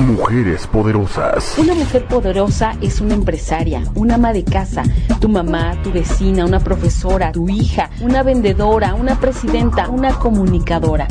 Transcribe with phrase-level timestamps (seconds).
[0.00, 1.58] Mujeres poderosas.
[1.58, 4.84] Una mujer poderosa es una empresaria, una ama de casa,
[5.20, 11.08] tu mamá, tu vecina, una profesora, tu hija, una vendedora, una presidenta, una comunicadora.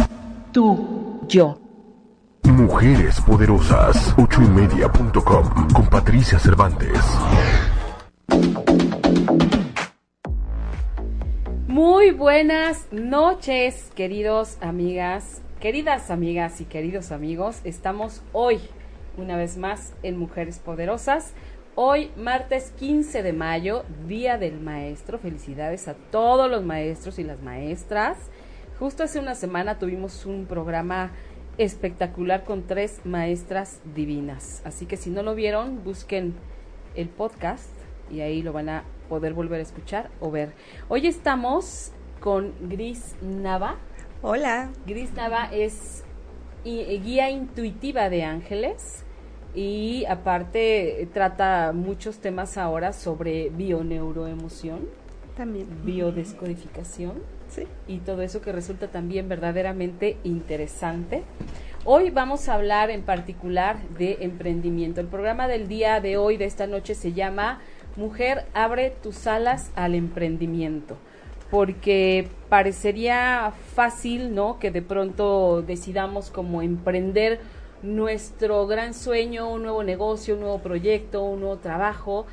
[0.54, 1.59] Tú, yo.
[2.44, 4.14] Mujeres poderosas.
[4.18, 7.02] Ochoymedia.com con Patricia Cervantes.
[11.67, 17.59] Muy buenas noches, queridos amigas, queridas amigas y queridos amigos.
[17.66, 18.62] Estamos hoy,
[19.18, 21.34] una vez más, en Mujeres Poderosas.
[21.76, 25.18] Hoy, martes 15 de mayo, Día del Maestro.
[25.18, 28.18] Felicidades a todos los maestros y las maestras.
[28.80, 31.12] Justo hace una semana tuvimos un programa
[31.58, 34.62] espectacular con tres maestras divinas.
[34.66, 36.36] Así que si no lo vieron, busquen
[36.96, 37.70] el podcast
[38.12, 40.54] y ahí lo van a poder volver a escuchar o ver.
[40.90, 43.78] Hoy estamos con Gris Nava.
[44.22, 44.72] Hola.
[44.86, 46.04] Gris Nava es
[46.64, 49.06] guía intuitiva de ángeles
[49.56, 54.88] y aparte trata muchos temas ahora sobre bioneuroemoción.
[55.36, 55.67] También.
[55.84, 57.14] Biodescodificación.
[57.50, 57.64] Sí.
[57.88, 61.23] Y todo eso que resulta también verdaderamente interesante.
[61.86, 65.00] Hoy vamos a hablar en particular de emprendimiento.
[65.00, 67.62] El programa del día de hoy, de esta noche, se llama
[67.95, 70.98] Mujer, abre tus alas al emprendimiento.
[71.50, 74.59] Porque parecería fácil, ¿no?
[74.59, 77.40] Que de pronto decidamos como emprender
[77.81, 82.25] nuestro gran sueño, un nuevo negocio, un nuevo proyecto, un nuevo trabajo,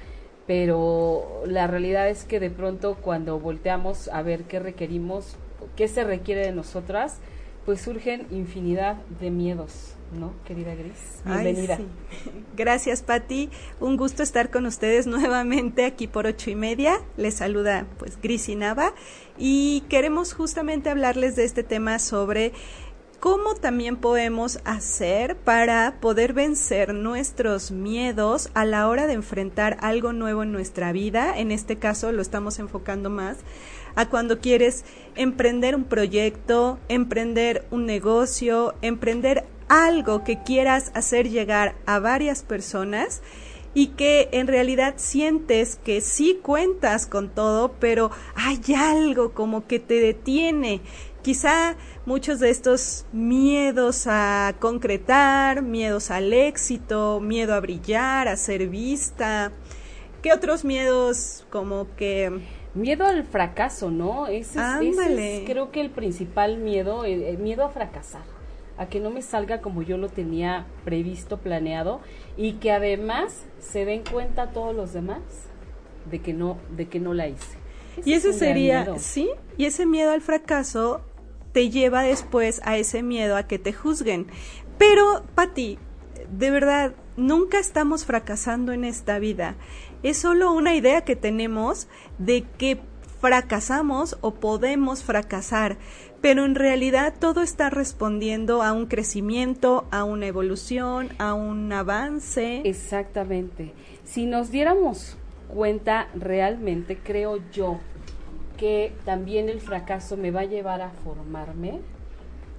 [0.46, 5.36] pero la realidad es que de pronto cuando volteamos a ver qué requerimos,
[5.76, 7.18] qué se requiere de nosotras,
[7.64, 9.94] pues surgen infinidad de miedos.
[10.14, 11.20] ¿no, querida Gris?
[11.24, 11.78] Bienvenida.
[12.56, 13.50] Gracias, Patti.
[13.80, 17.00] Un gusto estar con ustedes nuevamente aquí por ocho y media.
[17.16, 18.94] Les saluda, pues, Gris y Nava.
[19.36, 22.52] Y queremos justamente hablarles de este tema sobre
[23.24, 30.12] cómo también podemos hacer para poder vencer nuestros miedos a la hora de enfrentar algo
[30.12, 31.32] nuevo en nuestra vida.
[31.38, 33.38] En este caso lo estamos enfocando más
[33.96, 34.84] a cuando quieres
[35.14, 43.22] emprender un proyecto, emprender un negocio, emprender algo que quieras hacer llegar a varias personas
[43.72, 49.78] y que en realidad sientes que sí cuentas con todo, pero hay algo como que
[49.78, 50.82] te detiene.
[51.22, 51.76] Quizá
[52.06, 59.52] muchos de estos miedos a concretar, miedos al éxito, miedo a brillar, a ser vista.
[60.22, 62.40] ¿Qué otros miedos como que...
[62.74, 64.26] Miedo al fracaso, ¿no?
[64.26, 68.22] Ese es, creo que el principal miedo, el miedo a fracasar
[68.76, 72.00] a que no me salga como yo lo tenía previsto, planeado
[72.36, 75.20] y que además se den cuenta todos los demás
[76.10, 77.58] de que no de que no la hice.
[78.04, 81.02] y ese sería, sí, y ese miedo al fracaso
[81.54, 84.26] te lleva después a ese miedo a que te juzguen.
[84.76, 85.78] Pero Pati,
[86.30, 89.54] de verdad, nunca estamos fracasando en esta vida.
[90.02, 91.88] Es solo una idea que tenemos
[92.18, 92.78] de que
[93.20, 95.78] fracasamos o podemos fracasar
[96.24, 102.62] pero en realidad todo está respondiendo a un crecimiento, a una evolución, a un avance.
[102.64, 103.74] Exactamente.
[104.04, 107.78] Si nos diéramos cuenta realmente, creo yo,
[108.56, 111.80] que también el fracaso me va a llevar a formarme,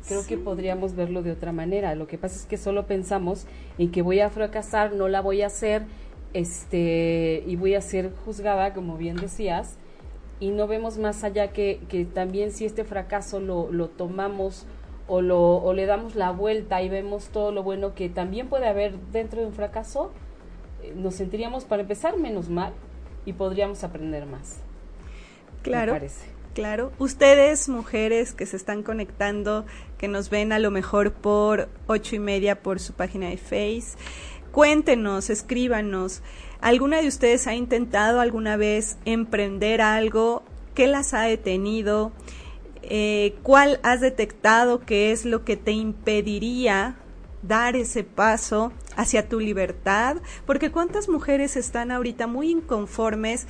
[0.07, 1.95] creo que podríamos verlo de otra manera.
[1.95, 3.47] Lo que pasa es que solo pensamos
[3.77, 5.83] en que voy a fracasar, no la voy a hacer,
[6.33, 9.77] este, y voy a ser juzgada, como bien decías,
[10.39, 14.67] y no vemos más allá que, que también si este fracaso lo, lo tomamos
[15.07, 18.67] o, lo, o le damos la vuelta y vemos todo lo bueno que también puede
[18.67, 20.11] haber dentro de un fracaso,
[20.83, 22.73] eh, nos sentiríamos para empezar menos mal
[23.25, 24.64] y podríamos aprender más.
[25.65, 25.99] Claro.
[26.53, 29.65] Claro, ustedes mujeres que se están conectando,
[29.97, 33.97] que nos ven a lo mejor por ocho y media por su página de Face,
[34.53, 36.21] cuéntenos, escríbanos.
[36.61, 40.43] ¿Alguna de ustedes ha intentado alguna vez emprender algo?
[40.75, 42.13] ¿Qué las ha detenido?
[42.83, 46.95] Eh, ¿Cuál has detectado que es lo que te impediría
[47.41, 50.17] dar ese paso hacia tu libertad?
[50.45, 53.45] Porque cuántas mujeres están ahorita muy inconformes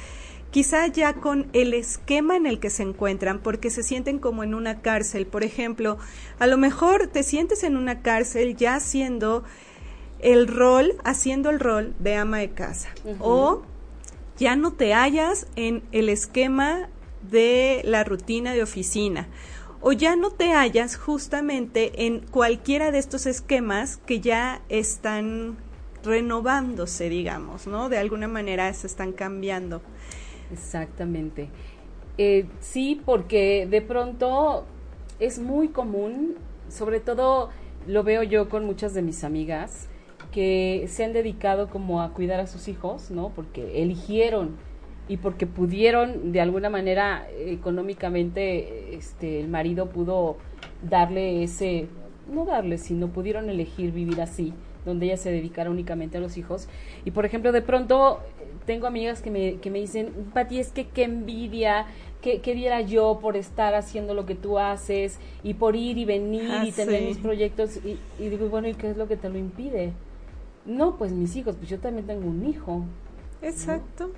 [0.55, 4.53] quizá ya con el esquema en el que se encuentran, porque se sienten como en
[4.53, 5.27] una cárcel.
[5.27, 5.97] Por ejemplo,
[6.39, 9.43] a lo mejor te sientes en una cárcel ya siendo
[10.19, 12.87] el rol, haciendo el rol de ama de casa.
[13.19, 13.63] O
[14.37, 16.87] ya no te hallas en el esquema
[17.29, 19.27] de la rutina de oficina
[19.81, 25.57] o ya no te hallas justamente en cualquiera de estos esquemas que ya están
[26.01, 27.89] renovándose, digamos, ¿no?
[27.89, 29.81] De alguna manera se están cambiando.
[30.51, 31.49] Exactamente.
[32.17, 34.65] Eh, sí, porque de pronto
[35.19, 36.35] es muy común,
[36.69, 37.49] sobre todo
[37.87, 39.89] lo veo yo con muchas de mis amigas,
[40.31, 43.29] que se han dedicado como a cuidar a sus hijos, ¿no?
[43.29, 44.57] Porque eligieron
[45.07, 50.37] y porque pudieron de alguna manera económicamente este el marido pudo
[50.81, 51.87] darle ese
[52.31, 54.53] no darle sino pudieron elegir vivir así
[54.83, 56.67] donde ella se dedicara únicamente a los hijos
[57.05, 58.19] y por ejemplo de pronto
[58.65, 61.85] tengo amigas que me, que me dicen Pati es que qué envidia
[62.21, 66.05] que, que diera yo por estar haciendo lo que tú haces y por ir y
[66.05, 67.05] venir Ah, y tener sí.
[67.07, 69.93] mis proyectos y, y digo bueno y qué es lo que te lo impide
[70.65, 72.83] no pues mis hijos pues yo también tengo un hijo
[73.41, 74.09] Exacto.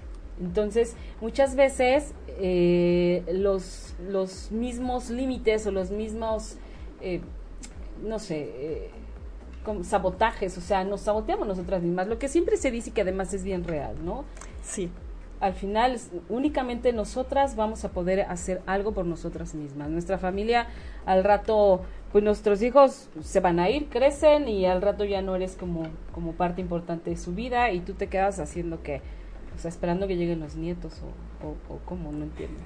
[0.42, 6.56] entonces, muchas veces eh, los, los mismos límites o los mismos,
[7.02, 7.20] eh,
[8.02, 8.90] no sé, eh,
[9.68, 13.02] como sabotajes, o sea, nos saboteamos nosotras mismas, lo que siempre se dice y que
[13.02, 14.24] además es bien real, ¿no?
[14.64, 14.90] Sí.
[15.42, 19.90] Al final, es- únicamente nosotras vamos a poder hacer algo por nosotras mismas.
[19.90, 20.68] Nuestra familia,
[21.06, 21.82] al rato,
[22.12, 25.84] pues nuestros hijos se van a ir, crecen y al rato ya no eres como,
[26.14, 29.02] como parte importante de su vida y tú te quedas haciendo que,
[29.56, 32.60] o sea, esperando que lleguen los nietos o, o, o cómo, no entiendo.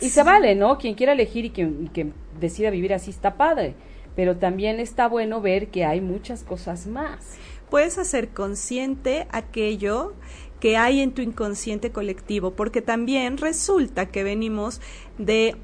[0.00, 0.76] Y se vale, ¿no?
[0.78, 3.74] Quien quiera elegir y quien, y quien decida vivir así está padre,
[4.16, 7.36] pero también está bueno ver que hay muchas cosas más.
[7.70, 10.14] Puedes hacer consciente aquello
[10.60, 14.80] que hay en tu inconsciente colectivo, porque también resulta que venimos
[15.18, 15.56] de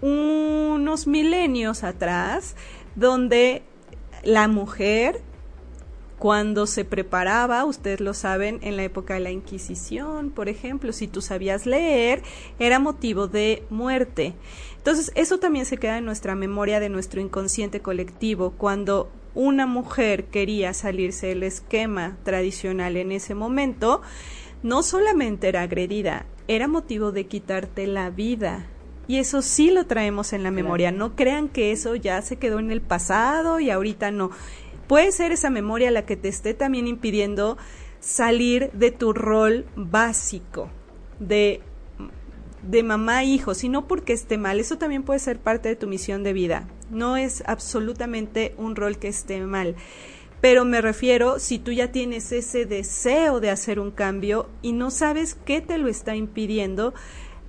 [0.00, 2.56] unos milenios atrás,
[2.94, 3.62] donde
[4.22, 5.22] la mujer
[6.18, 11.08] cuando se preparaba, ustedes lo saben, en la época de la Inquisición, por ejemplo, si
[11.08, 12.22] tú sabías leer,
[12.58, 14.34] era motivo de muerte.
[14.76, 20.26] Entonces, eso también se queda en nuestra memoria de nuestro inconsciente colectivo, cuando una mujer
[20.26, 24.00] quería salirse del esquema tradicional en ese momento,
[24.62, 28.66] no solamente era agredida, era motivo de quitarte la vida.
[29.06, 30.90] Y eso sí lo traemos en la memoria.
[30.90, 34.30] No crean que eso ya se quedó en el pasado y ahorita no.
[34.86, 37.56] Puede ser esa memoria la que te esté también impidiendo
[38.00, 40.68] salir de tu rol básico
[41.18, 41.62] de,
[42.62, 44.60] de mamá e hijo, sino porque esté mal.
[44.60, 46.68] Eso también puede ser parte de tu misión de vida.
[46.90, 49.76] No es absolutamente un rol que esté mal.
[50.40, 54.90] Pero me refiero si tú ya tienes ese deseo de hacer un cambio y no
[54.90, 56.92] sabes qué te lo está impidiendo,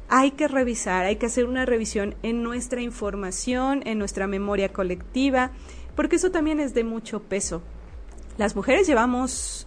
[0.08, 5.52] hay que revisar, hay que hacer una revisión en nuestra información, en nuestra memoria colectiva,
[5.96, 7.62] porque eso también es de mucho peso.
[8.38, 9.66] Las mujeres llevamos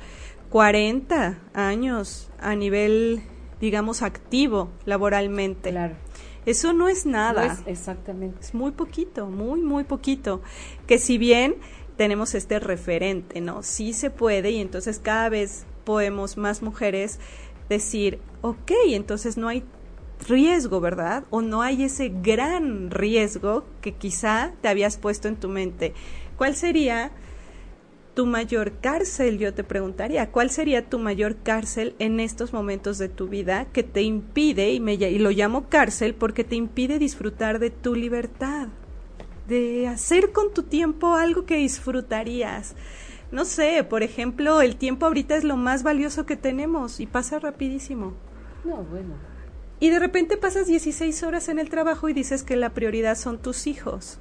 [0.50, 3.22] 40 años a nivel,
[3.60, 5.70] digamos, activo laboralmente.
[5.70, 5.96] Claro.
[6.46, 7.46] Eso no es nada.
[7.46, 8.38] No es exactamente.
[8.40, 10.40] Es muy poquito, muy, muy poquito.
[10.86, 11.56] Que si bien
[11.96, 13.62] tenemos este referente, ¿no?
[13.62, 17.19] Sí se puede y entonces cada vez podemos más mujeres
[17.69, 19.64] decir, ok, entonces no hay
[20.26, 21.25] riesgo, ¿verdad?
[21.31, 25.94] O no hay ese gran riesgo que quizá te habías puesto en tu mente.
[26.37, 27.11] ¿Cuál sería
[28.15, 29.38] tu mayor cárcel?
[29.38, 33.82] Yo te preguntaría, ¿cuál sería tu mayor cárcel en estos momentos de tu vida que
[33.82, 38.69] te impide, y, me, y lo llamo cárcel porque te impide disfrutar de tu libertad?
[39.47, 42.75] De hacer con tu tiempo algo que disfrutarías.
[43.31, 47.38] No sé, por ejemplo, el tiempo ahorita es lo más valioso que tenemos y pasa
[47.38, 48.14] rapidísimo.
[48.64, 49.38] No, bueno.
[49.80, 53.38] Y de repente pasas 16 horas en el trabajo y dices que la prioridad son
[53.38, 54.18] tus hijos.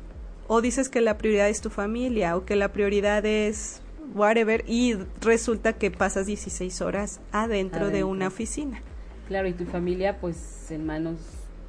[0.47, 3.81] O dices que la prioridad es tu familia o que la prioridad es
[4.15, 8.81] whatever y resulta que pasas 16 horas adentro, de una oficina.
[9.27, 11.17] Claro, y tu familia, pues en manos,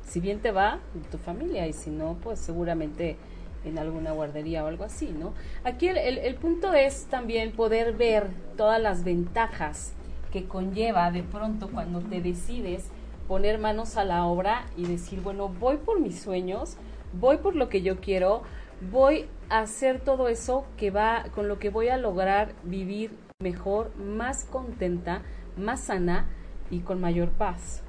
[0.08, 0.78] si bien te va,
[1.10, 3.16] tu familia, y si no, pues seguramente
[3.64, 5.34] en alguna guardería o algo así, ¿no?
[5.64, 9.92] Aquí el, el- el punto es también poder ver todas las ventajas
[10.32, 12.84] que conlleva de pronto cuando te decides
[13.28, 16.76] poner manos a la obra y decir, bueno, voy por mis sueños,
[17.12, 18.42] voy por lo que yo quiero,
[18.90, 23.94] voy a hacer todo eso que va, con lo que voy a lograr vivir mejor,
[23.96, 25.22] más contenta,
[25.56, 26.28] más sana
[26.70, 27.82] y con mayor paz.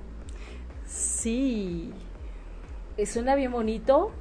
[0.86, 1.92] Sí.
[2.98, 4.12] Eh, Suena bien bonito,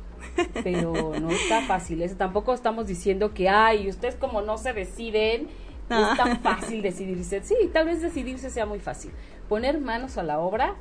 [0.63, 2.03] pero no está fácil.
[2.03, 5.49] Eso tampoco estamos diciendo que, ay, ustedes como no se deciden,
[5.91, 6.11] Ah.
[6.13, 7.43] es tan fácil decidirse.
[7.43, 9.11] Sí, tal vez decidirse sea muy fácil.
[9.49, 10.75] Poner manos a la obra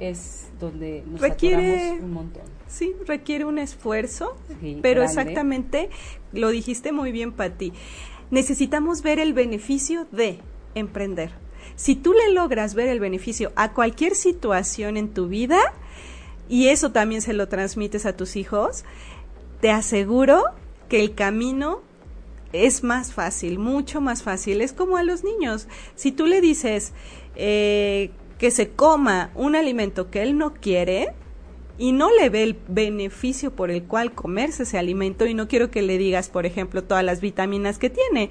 [0.00, 2.42] es donde nos Requiere- un montón.
[2.68, 5.20] Sí, requiere un esfuerzo, Sí, pero grande.
[5.20, 5.90] exactamente
[6.32, 7.72] lo dijiste muy bien, Pati.
[8.30, 10.38] Necesitamos ver el beneficio de
[10.74, 11.30] emprender.
[11.76, 15.58] Si tú le logras ver el beneficio a cualquier situación en tu vida,
[16.48, 18.84] y eso también se lo transmites a tus hijos,
[19.60, 20.44] te aseguro
[20.88, 21.80] que el camino
[22.52, 24.60] es más fácil, mucho más fácil.
[24.62, 25.68] Es como a los niños.
[25.94, 26.92] Si tú le dices
[27.36, 31.14] eh, que se coma un alimento que él no quiere,
[31.78, 35.70] y no le ve el beneficio por el cual comerse ese alimento y no quiero
[35.70, 38.30] que le digas, por ejemplo, todas las vitaminas que tiene.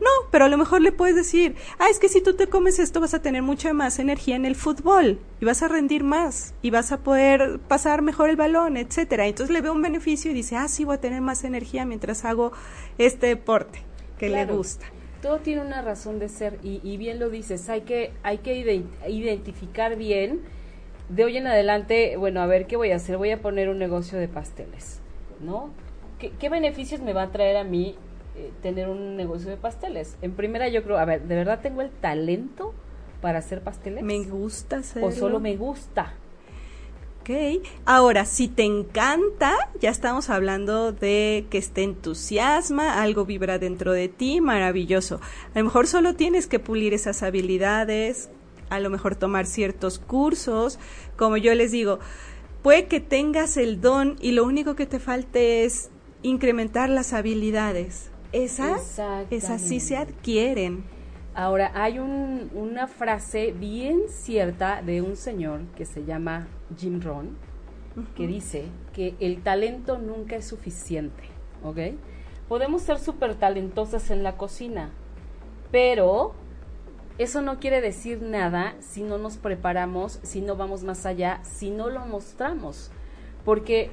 [0.00, 2.80] No, pero a lo mejor le puedes decir, ah, es que si tú te comes
[2.80, 6.54] esto vas a tener mucha más energía en el fútbol y vas a rendir más
[6.60, 9.28] y vas a poder pasar mejor el balón, etcétera.
[9.28, 12.24] Entonces le ve un beneficio y dice, ah, sí, voy a tener más energía mientras
[12.24, 12.52] hago
[12.98, 13.84] este deporte
[14.18, 14.86] que le gusta
[15.20, 18.84] todo tiene una razón de ser y, y, bien lo dices, hay que, hay que
[19.08, 20.42] identificar bien
[21.08, 23.78] de hoy en adelante, bueno, a ver qué voy a hacer, voy a poner un
[23.78, 25.00] negocio de pasteles,
[25.40, 25.70] ¿no?
[26.18, 27.94] ¿Qué, beneficios me va a traer a mí
[28.36, 30.16] eh, tener un negocio de pasteles?
[30.20, 32.74] En primera yo creo, a ver, ¿de verdad tengo el talento
[33.20, 34.02] para hacer pasteles?
[34.02, 35.08] Me gusta hacerlo.
[35.08, 36.14] O solo me gusta.
[37.28, 43.92] Ok, ahora, si te encanta, ya estamos hablando de que te entusiasma, algo vibra dentro
[43.92, 45.20] de ti, maravilloso.
[45.54, 48.30] A lo mejor solo tienes que pulir esas habilidades,
[48.70, 50.78] a lo mejor tomar ciertos cursos,
[51.18, 51.98] como yo les digo,
[52.62, 55.90] puede que tengas el don y lo único que te falte es
[56.22, 58.10] incrementar las habilidades.
[58.32, 60.82] Esas, esas sí se adquieren.
[61.34, 67.36] Ahora, hay una frase bien cierta de un señor que se llama Jim Rohn,
[68.16, 71.24] que dice que el talento nunca es suficiente,
[71.64, 71.78] ¿ok?
[72.48, 74.90] Podemos ser súper talentosas en la cocina,
[75.70, 76.34] pero
[77.18, 81.70] eso no quiere decir nada si no nos preparamos, si no vamos más allá, si
[81.70, 82.90] no lo mostramos.
[83.44, 83.90] Porque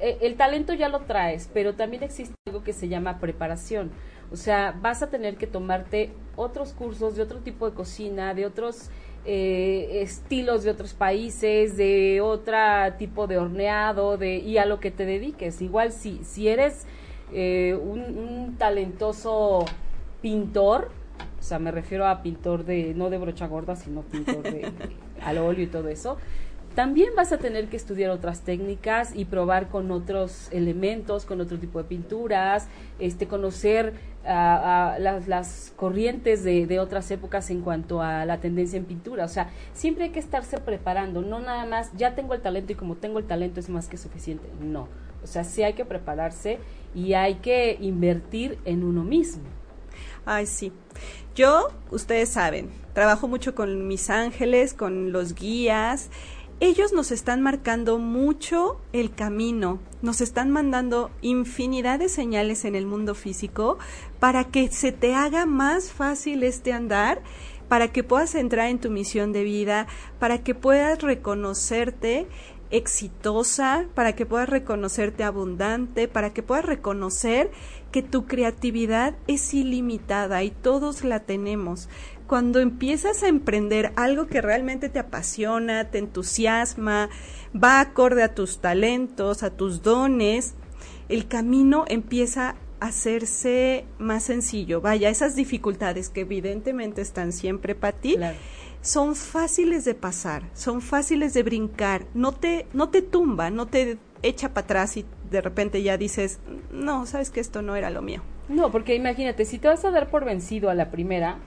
[0.00, 3.90] eh, el talento ya lo traes, pero también existe algo que se llama preparación.
[4.30, 8.46] O sea, vas a tener que tomarte otros cursos de otro tipo de cocina, de
[8.46, 8.90] otros
[9.24, 12.56] eh, estilos de otros países, de otro
[12.98, 15.60] tipo de horneado, de, y a lo que te dediques.
[15.60, 16.86] Igual si, si eres
[17.32, 19.64] eh, un, un talentoso
[20.22, 20.90] pintor,
[21.38, 24.72] o sea, me refiero a pintor de, no de brocha gorda, sino pintor de,
[25.22, 26.16] al óleo y todo eso,
[26.74, 31.58] también vas a tener que estudiar otras técnicas y probar con otros elementos, con otro
[31.58, 33.94] tipo de pinturas, este, conocer
[34.24, 39.24] las, las, corrientes de, de, otras épocas en cuanto a la tendencia en pintura.
[39.24, 42.76] O sea, siempre hay que estarse preparando, no nada más, ya tengo el talento y
[42.76, 44.46] como tengo el talento es más que suficiente.
[44.60, 44.88] No.
[45.22, 46.58] O sea, sí hay que prepararse
[46.94, 49.44] y hay que invertir en uno mismo.
[50.24, 50.72] Ay, sí.
[51.34, 56.10] Yo, ustedes saben, trabajo mucho con mis ángeles, con los guías.
[56.60, 62.84] Ellos nos están marcando mucho el camino, nos están mandando infinidad de señales en el
[62.84, 63.78] mundo físico
[64.18, 67.22] para que se te haga más fácil este andar,
[67.68, 69.86] para que puedas entrar en tu misión de vida,
[70.18, 72.26] para que puedas reconocerte
[72.70, 77.52] exitosa, para que puedas reconocerte abundante, para que puedas reconocer
[77.92, 81.88] que tu creatividad es ilimitada y todos la tenemos.
[82.28, 87.08] Cuando empiezas a emprender algo que realmente te apasiona, te entusiasma,
[87.56, 90.54] va acorde a tus talentos, a tus dones,
[91.08, 94.82] el camino empieza a hacerse más sencillo.
[94.82, 98.18] Vaya, esas dificultades que evidentemente están siempre para ti,
[98.82, 103.96] son fáciles de pasar, son fáciles de brincar, no te, no te tumba, no te
[104.22, 108.02] echa para atrás y de repente ya dices, no, sabes que esto no era lo
[108.02, 108.20] mío.
[108.50, 111.38] No, porque imagínate, si te vas a dar por vencido a la primera,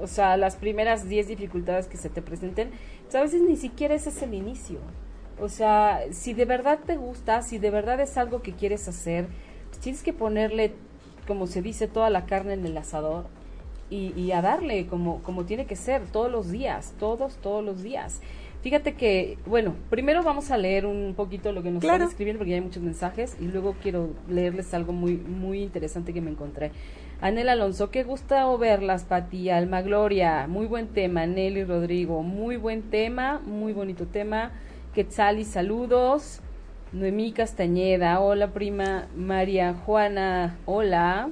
[0.00, 2.70] o sea, las primeras 10 dificultades que se te presenten,
[3.02, 4.78] pues a veces ni siquiera ese es el inicio.
[5.38, 9.26] O sea, si de verdad te gusta, si de verdad es algo que quieres hacer,
[9.68, 10.72] pues tienes que ponerle,
[11.26, 13.26] como se dice, toda la carne en el asador
[13.90, 17.82] y, y a darle como, como tiene que ser, todos los días, todos, todos los
[17.82, 18.20] días.
[18.66, 22.50] Fíjate que, bueno, primero vamos a leer un poquito lo que nos están escribiendo porque
[22.50, 26.72] ya hay muchos mensajes y luego quiero leerles algo muy muy interesante que me encontré.
[27.20, 32.82] Anel Alonso, qué gusto verlas, Pati, Alma Gloria, muy buen tema, Nelly Rodrigo, muy buen
[32.90, 34.52] tema, muy bonito tema.
[34.92, 36.42] Quetzali, saludos.
[36.92, 41.30] Noemí Castañeda, hola prima María Juana, hola.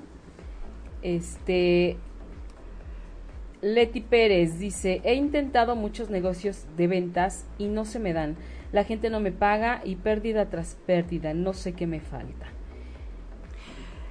[1.02, 1.98] Este,
[3.60, 8.36] Leti Pérez dice, he intentado muchos negocios de ventas y no se me dan.
[8.72, 11.34] La gente no me paga y pérdida tras pérdida.
[11.34, 12.46] No sé qué me falta.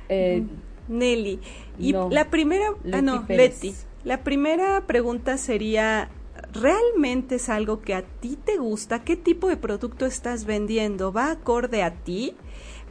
[0.08, 0.44] Eh,
[0.88, 1.40] Nelly.
[1.80, 3.74] Y la primera, ah, no, Leti.
[4.04, 6.10] La primera pregunta sería,
[6.54, 9.04] ¿realmente es algo que a ti te gusta?
[9.04, 11.14] ¿Qué tipo de producto estás vendiendo?
[11.14, 12.36] ¿Va acorde a ti?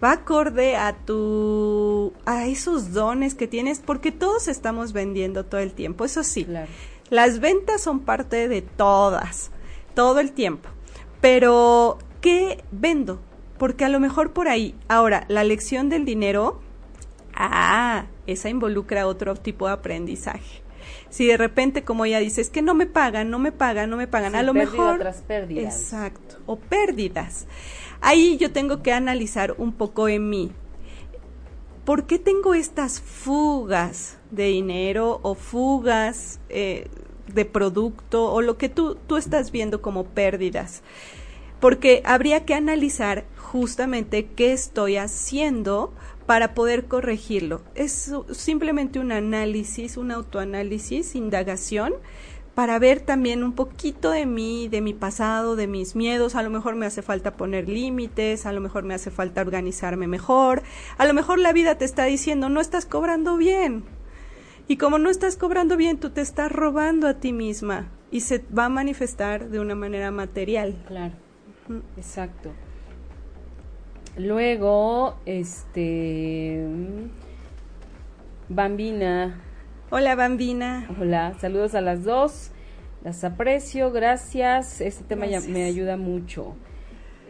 [0.03, 5.75] va acorde a tu a esos dones que tienes porque todos estamos vendiendo todo el
[5.75, 6.45] tiempo eso sí
[7.09, 9.51] Las ventas son parte de todas,
[9.95, 10.71] todo el tiempo.
[11.21, 13.21] Pero, ¿qué vendo?
[13.59, 16.62] Porque a lo mejor por ahí, ahora, la lección del dinero,
[17.51, 20.63] ah, esa involucra otro tipo de aprendizaje.
[21.11, 23.97] Si de repente, como ella dice, es que no me pagan, no me pagan, no
[23.97, 24.99] me pagan, a lo mejor...
[24.99, 25.75] Tras pérdidas.
[25.75, 27.47] Exacto, o pérdidas.
[28.01, 30.53] Ahí yo tengo que analizar un poco en mí.
[31.85, 36.89] ¿Por qué tengo estas fugas de dinero o fugas eh,
[37.27, 40.83] de producto o lo que tú, tú estás viendo como pérdidas?
[41.61, 45.93] Porque habría que analizar justamente qué estoy haciendo
[46.33, 47.61] para poder corregirlo.
[47.75, 51.93] Es simplemente un análisis, un autoanálisis, indagación,
[52.55, 56.35] para ver también un poquito de mí, de mi pasado, de mis miedos.
[56.35, 60.07] A lo mejor me hace falta poner límites, a lo mejor me hace falta organizarme
[60.07, 60.63] mejor,
[60.97, 63.85] a lo mejor la vida te está diciendo no estás cobrando bien.
[64.69, 68.43] Y como no estás cobrando bien, tú te estás robando a ti misma y se
[68.59, 70.83] va a manifestar de una manera material.
[70.89, 71.13] Claro,
[71.99, 72.53] exacto.
[74.17, 76.63] Luego, este.
[78.49, 79.41] Bambina.
[79.91, 80.87] Hola, Bambina.
[81.01, 82.51] Hola, saludos a las dos.
[83.03, 84.83] Las aprecio, gracias.
[84.83, 86.55] Este tema ya me ayuda mucho.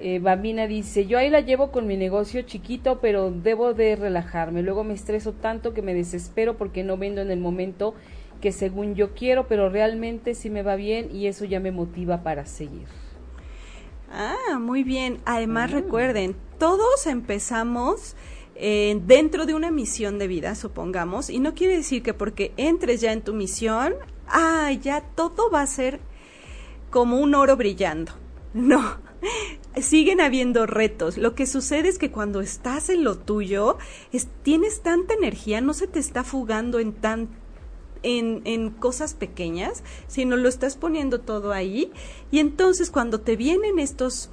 [0.00, 4.62] Eh, Bambina dice, yo ahí la llevo con mi negocio chiquito, pero debo de relajarme.
[4.62, 7.94] Luego me estreso tanto que me desespero porque no vendo en el momento
[8.40, 12.24] que según yo quiero, pero realmente sí me va bien y eso ya me motiva
[12.24, 12.88] para seguir.
[14.12, 15.20] Ah, muy bien.
[15.24, 15.76] Además, ah.
[15.76, 18.14] recuerden, todos empezamos
[18.54, 23.00] eh, dentro de una misión de vida, supongamos, y no quiere decir que porque entres
[23.00, 23.94] ya en tu misión,
[24.28, 26.00] ah, ya todo va a ser
[26.90, 28.12] como un oro brillando.
[28.54, 28.98] No,
[29.80, 31.16] siguen habiendo retos.
[31.16, 33.78] Lo que sucede es que cuando estás en lo tuyo,
[34.42, 37.30] tienes tanta energía, no se te está fugando en tan
[38.02, 41.92] en, en cosas pequeñas, sino lo estás poniendo todo ahí.
[42.30, 44.30] Y entonces cuando te vienen estos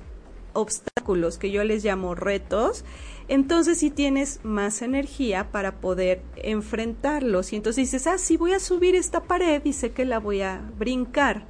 [0.53, 2.83] obstáculos que yo les llamo retos,
[3.27, 7.53] entonces sí tienes más energía para poder enfrentarlos.
[7.53, 10.41] Y entonces dices, ah, sí voy a subir esta pared y sé que la voy
[10.41, 11.45] a brincar.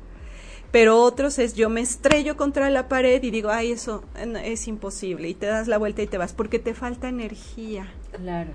[0.71, 4.03] Pero otros es yo me estrello contra la pared y digo, ay, eso
[4.43, 5.29] es imposible.
[5.29, 7.91] Y te das la vuelta y te vas porque te falta energía.
[8.11, 8.51] Claro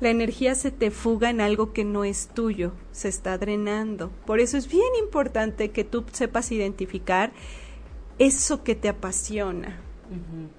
[0.00, 4.10] la energía se te fuga en algo que no es tuyo, se está drenando.
[4.26, 7.32] Por eso es bien importante que tú sepas identificar
[8.18, 9.80] eso que te apasiona.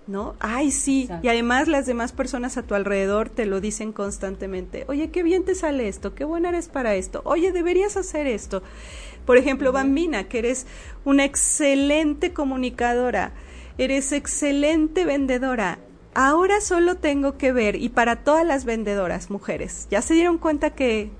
[0.08, 0.36] ¿No?
[0.40, 1.10] Ay, sí.
[1.22, 4.84] Y además las demás personas a tu alrededor te lo dicen constantemente.
[4.90, 7.22] Oye, qué bien te sale esto, qué buena eres para esto.
[7.24, 8.62] Oye, deberías hacer esto.
[9.26, 10.68] Por ejemplo, Bambina, que eres
[11.06, 13.32] una excelente comunicadora,
[13.78, 15.80] eres excelente vendedora
[16.14, 20.72] Ahora solo tengo que ver, y para todas las vendedoras mujeres, ya se dieron cuenta
[20.72, 21.12] que,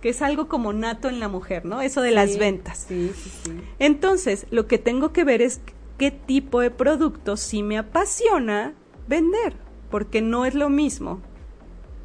[0.00, 1.80] que es algo como nato en la mujer, ¿no?
[1.80, 2.86] Eso de las ventas.
[2.88, 3.60] Sí, sí, sí.
[3.78, 5.60] Entonces, lo que tengo que ver es
[5.96, 8.74] qué tipo de producto sí me apasiona
[9.06, 9.54] vender,
[9.90, 11.20] porque no es lo mismo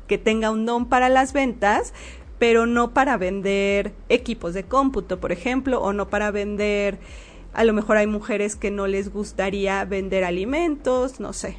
[0.07, 1.93] que tenga un don para las ventas,
[2.39, 6.99] pero no para vender equipos de cómputo, por ejemplo, o no para vender
[7.57, 11.57] a lo mejor hay mujeres que no les gustaría vender alimentos, no sé.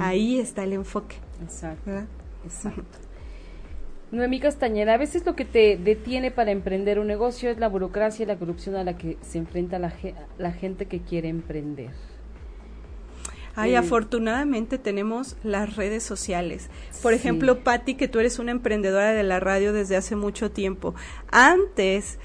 [0.00, 1.18] Ahí está el enfoque.
[1.40, 1.92] Exacto.
[2.44, 2.98] Exacto.
[4.10, 8.24] Noemí Castañeda, a veces lo que te detiene para emprender un negocio es la burocracia
[8.24, 9.94] y la corrupción a la que se enfrenta la,
[10.36, 11.90] la gente que quiere emprender.
[13.54, 16.70] Ay, eh, afortunadamente tenemos las redes sociales.
[17.02, 20.96] Por ejemplo, Patti, que tú eres una emprendedora de la radio desde hace mucho tiempo.
[21.30, 22.18] Antes,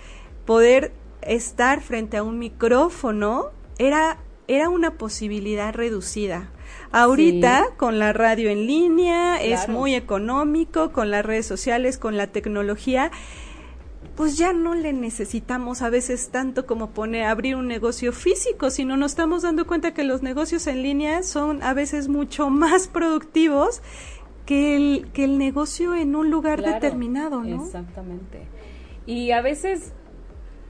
[0.45, 6.51] poder estar frente a un micrófono era, era una posibilidad reducida.
[6.91, 12.27] Ahorita con la radio en línea es muy económico, con las redes sociales, con la
[12.27, 13.11] tecnología,
[14.15, 18.97] pues ya no le necesitamos a veces tanto como pone abrir un negocio físico, sino
[18.97, 23.81] nos estamos dando cuenta que los negocios en línea son a veces mucho más productivos
[24.45, 27.63] que el, que el negocio en un lugar determinado, ¿no?
[27.63, 28.47] Exactamente.
[29.05, 29.93] Y a veces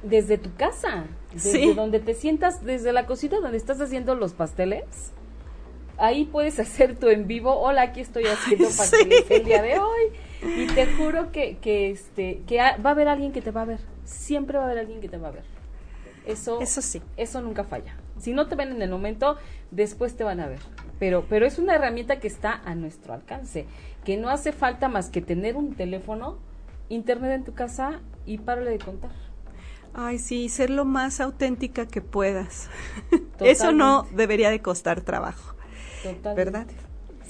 [0.04, 5.12] desde tu casa, desde donde te sientas, desde la cocina donde estás haciendo los pasteles.
[5.98, 7.60] Ahí puedes hacer tu en vivo.
[7.60, 10.02] Hola, aquí estoy haciendo pasteles el día de hoy.
[10.44, 13.66] Y te juro que, que, este, que va a haber alguien que te va a
[13.66, 13.80] ver.
[14.06, 15.44] Siempre va a haber alguien que te va a ver.
[16.26, 17.02] Eso, eso sí.
[17.18, 17.96] Eso nunca falla.
[18.18, 19.38] Si no te ven en el momento,
[19.70, 20.60] después te van a ver.
[21.00, 23.66] Pero, pero es una herramienta que está a nuestro alcance.
[24.04, 26.40] Que no hace falta más que tener un teléfono,
[26.90, 29.12] internet en tu casa y párale de contar.
[29.94, 32.70] Ay, sí, ser lo más auténtica que puedas.
[33.40, 35.56] Eso no debería de costar trabajo.
[36.36, 36.68] ¿Verdad?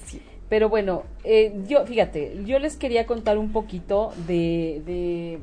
[0.06, 0.22] Sí.
[0.48, 5.40] Pero bueno, eh, yo, fíjate, yo les quería contar un poquito de, de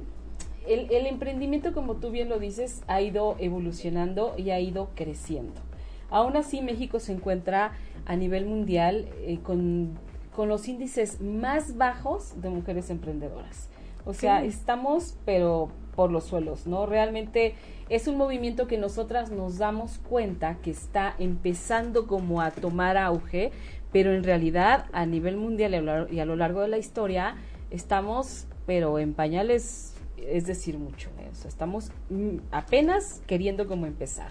[0.67, 5.61] el, el, emprendimiento, como tú bien lo dices, ha ido evolucionando y ha ido creciendo.
[6.11, 7.73] Aún así, México se encuentra
[8.07, 9.99] a nivel mundial eh, con,
[10.35, 13.69] con, los índices más bajos de mujeres emprendedoras.
[14.07, 16.87] O sea, estamos, pero por los suelos, ¿no?
[16.87, 17.55] Realmente
[17.89, 23.51] es un movimiento que nosotras nos damos cuenta que está empezando como a tomar auge,
[23.91, 27.35] pero en realidad a nivel mundial y a lo largo de la historia
[27.73, 31.11] estamos, pero en pañales, es decir, mucho.
[31.19, 31.31] ¿eh?
[31.33, 34.31] O sea, estamos mm, apenas queriendo como empezar.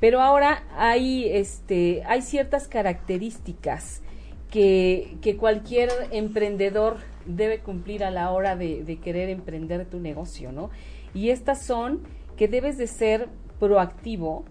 [0.00, 4.02] Pero ahora hay, este, hay ciertas características
[4.50, 10.70] que, que cualquier emprendedor debe cumplir a la hora de, querer emprender tu negocio, ¿no?
[11.14, 12.02] Y estas son
[12.36, 14.44] que debes de ser proactivo,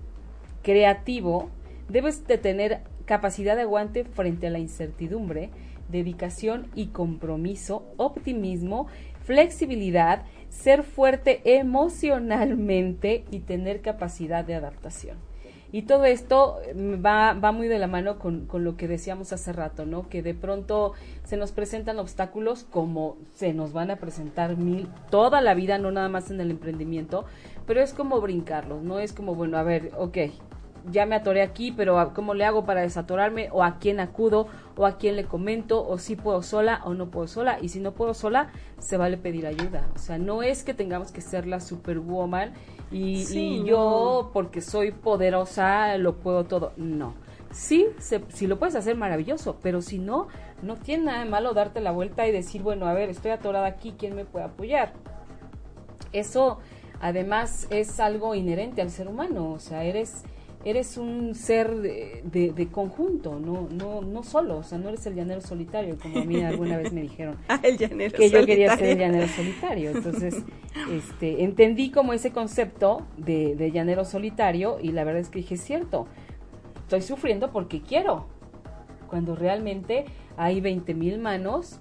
[0.62, 1.50] creativo,
[1.90, 5.50] debes de tener capacidad de aguante frente a la incertidumbre,
[5.90, 8.88] dedicación y compromiso, optimismo,
[9.24, 15.33] flexibilidad, ser fuerte emocionalmente y tener capacidad de adaptación.
[15.74, 19.34] Y todo esto mm, va, va muy de la mano con, con, lo que decíamos
[19.34, 20.08] hace rato, ¿no?
[20.08, 25.42] Que de pronto se nos presentan obstáculos como se nos van a presentar mil toda
[25.42, 27.26] la vida, no nada más en el emprendimiento,
[27.66, 29.00] pero es como brincarlos, ¿no?
[29.00, 30.18] Es como, bueno, a ver, ok,
[30.92, 33.50] ya me atoré aquí, pero ¿cómo le hago para desatorarme?
[33.52, 34.48] ¿O a quién acudo?
[34.76, 35.88] ¿O a quién le comento?
[35.88, 37.58] ¿O si puedo sola o no puedo sola?
[37.62, 39.88] Y si no puedo sola, se vale pedir ayuda.
[39.96, 42.54] O sea, no es que tengamos que ser la superwoman
[42.92, 46.74] y, y yo, porque soy poderosa, lo puedo todo.
[46.78, 47.16] No.
[47.52, 47.88] Sí,
[48.30, 50.28] si lo puedes hacer, maravilloso, pero si no,
[50.64, 53.68] no tiene nada de malo darte la vuelta y decir, bueno, a ver, estoy atorada
[53.68, 54.94] aquí, ¿quién me puede apoyar?
[56.14, 56.58] Eso,
[57.00, 60.24] además, es algo inherente al ser humano, o sea, eres
[60.66, 62.22] eres un ser de,
[62.56, 66.24] de, conjunto, no, no, no solo, o sea, no eres el llanero solitario, como a
[66.24, 69.92] mí alguna vez me dijeron ah, el llanero que yo quería ser el llanero solitario.
[69.92, 70.36] Entonces,
[70.92, 75.56] este, entendí como ese concepto de, de llanero solitario y la verdad es que dije,
[75.56, 76.08] es cierto,
[76.84, 78.28] estoy sufriendo porque quiero,
[79.08, 80.06] cuando realmente
[80.38, 81.80] hay 20 mil manos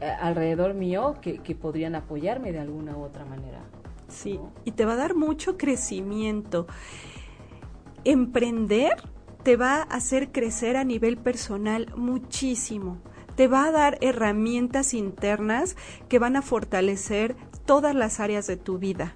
[0.00, 3.62] eh, alrededor mío que, que podrían apoyarme de alguna u otra manera.
[4.08, 6.66] Sí, y te va a dar mucho crecimiento
[8.04, 8.92] emprender
[9.42, 12.98] te va a hacer crecer a nivel personal muchísimo.
[13.36, 15.76] Te va a dar herramientas internas
[16.08, 19.14] que van a fortalecer todas las áreas de tu vida.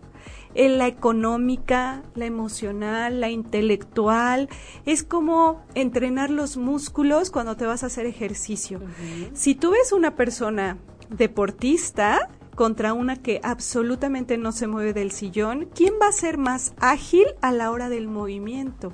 [0.55, 4.49] En la económica, la emocional, la intelectual.
[4.85, 8.81] Es como entrenar los músculos cuando te vas a hacer ejercicio.
[9.33, 15.69] Si tú ves una persona deportista, contra una que absolutamente no se mueve del sillón,
[15.75, 18.93] ¿quién va a ser más ágil a la hora del movimiento?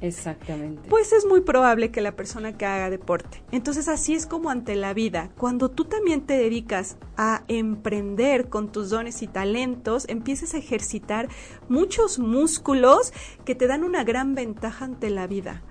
[0.00, 0.88] Exactamente.
[0.88, 3.42] Pues es muy probable que la persona que haga deporte.
[3.50, 5.30] Entonces así es como ante la vida.
[5.36, 11.28] Cuando tú también te dedicas a emprender con tus dones y talentos, empiezas a ejercitar
[11.68, 13.12] muchos músculos
[13.44, 15.64] que te dan una gran ventaja ante la vida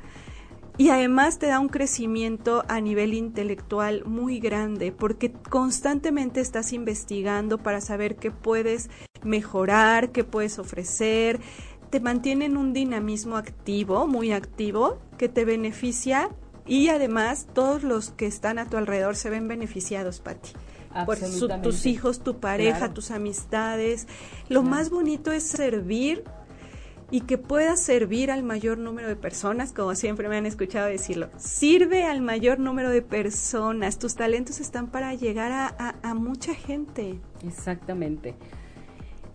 [0.77, 7.57] y además te da un crecimiento a nivel intelectual muy grande porque constantemente estás investigando
[7.57, 8.89] para saber qué puedes
[9.23, 11.39] mejorar, qué puedes ofrecer,
[11.89, 16.29] te mantiene en un dinamismo activo, muy activo, que te beneficia
[16.65, 20.51] y además todos los que están a tu alrededor se ven beneficiados, Patti.
[21.05, 21.17] Por
[21.61, 24.07] tus hijos, tu pareja, tus amistades.
[24.49, 26.23] Lo más bonito es servir
[27.09, 31.29] y que pueda servir al mayor número de personas, como siempre me han escuchado decirlo.
[31.37, 33.97] Sirve al mayor número de personas.
[33.97, 37.19] Tus talentos están para llegar a, mucha gente.
[37.45, 38.35] Exactamente.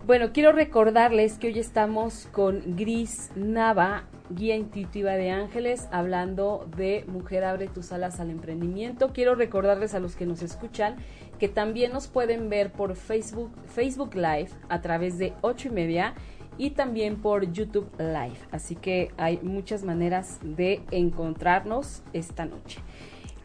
[0.05, 7.05] Bueno, quiero recordarles que hoy estamos con Gris Nava, guía intuitiva de ángeles, hablando de
[7.07, 9.13] Mujer abre tus alas al emprendimiento.
[9.13, 10.97] Quiero recordarles a los que nos escuchan
[11.39, 16.15] que también nos pueden ver por Facebook, Facebook Live a través de ocho y media
[16.59, 18.39] y también por YouTube Live.
[18.51, 22.81] Así que hay muchas maneras de encontrarnos esta noche.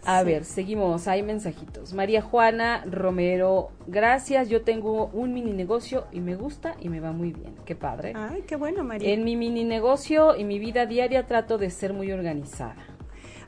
[0.06, 1.94] A ver, seguimos, hay mensajitos.
[1.94, 7.12] María Juana Romero, gracias, yo tengo un mini negocio y me gusta y me va
[7.12, 7.56] muy bien.
[7.66, 8.14] Qué padre.
[8.16, 9.14] Ay, qué bueno, María.
[9.14, 12.78] En mi mini negocio y mi vida diaria trato de ser muy organizada.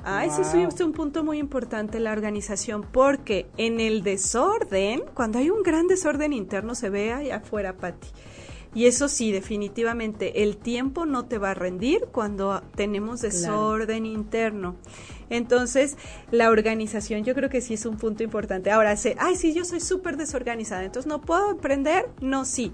[0.03, 5.39] Ay, sí, sí, es un punto muy importante la organización, porque en el desorden, cuando
[5.39, 8.07] hay un gran desorden interno, se ve allá afuera, Patti.
[8.73, 14.75] Y eso sí, definitivamente, el tiempo no te va a rendir cuando tenemos desorden interno.
[15.31, 15.97] Entonces,
[16.29, 18.69] la organización yo creo que sí es un punto importante.
[18.69, 22.09] Ahora, sé, ay, sí, yo soy súper desorganizada, entonces no puedo emprender.
[22.21, 22.71] No, sí.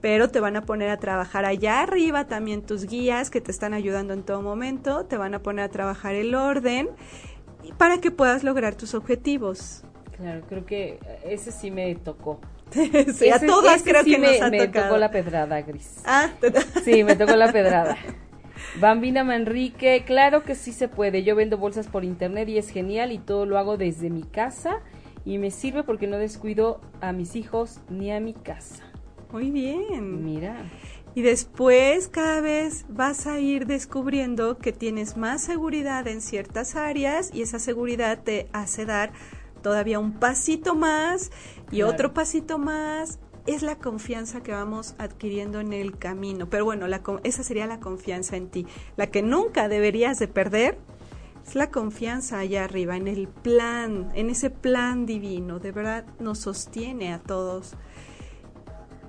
[0.00, 3.74] Pero te van a poner a trabajar allá arriba también tus guías que te están
[3.74, 6.90] ayudando en todo momento, te van a poner a trabajar el orden
[7.78, 9.82] para que puedas lograr tus objetivos.
[10.16, 12.40] Claro, creo que ese sí me tocó
[13.14, 14.86] sí, a todas creo que me, nos ha me tocado.
[14.86, 16.00] tocó la pedrada, Gris.
[16.04, 16.30] Ah,
[16.84, 17.96] Sí, me tocó la pedrada.
[18.80, 21.22] Bambina Manrique, claro que sí se puede.
[21.24, 24.80] Yo vendo bolsas por internet y es genial y todo lo hago desde mi casa
[25.24, 28.84] y me sirve porque no descuido a mis hijos ni a mi casa.
[29.32, 30.24] Muy bien.
[30.24, 30.56] Mira.
[31.14, 37.30] Y después cada vez vas a ir descubriendo que tienes más seguridad en ciertas áreas
[37.32, 39.12] y esa seguridad te hace dar
[39.62, 41.30] todavía un pasito más
[41.70, 41.92] y Claro.
[41.92, 43.18] otro pasito más.
[43.46, 46.48] Es la confianza que vamos adquiriendo en el camino.
[46.50, 48.66] Pero bueno, la, esa sería la confianza en ti.
[48.96, 50.78] La que nunca deberías de perder
[51.46, 55.60] es la confianza allá arriba, en el plan, en ese plan divino.
[55.60, 57.74] De verdad nos sostiene a todos.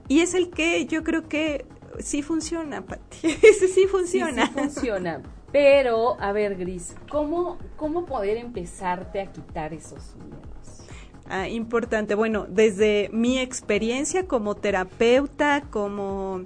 [0.08, 1.65] Y es el que yo creo que
[1.98, 3.17] sí funciona, Pati.
[3.28, 4.46] Ese sí Sí, funciona.
[4.46, 5.22] sí funciona.
[5.52, 10.87] Pero, a ver, Gris, ¿cómo, ¿cómo poder empezarte a quitar esos miedos?
[11.30, 12.16] Ah, importante.
[12.16, 16.44] Bueno, desde mi experiencia como terapeuta, como,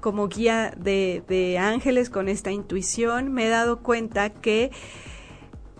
[0.00, 4.72] como guía de, de ángeles con esta intuición, me he dado cuenta que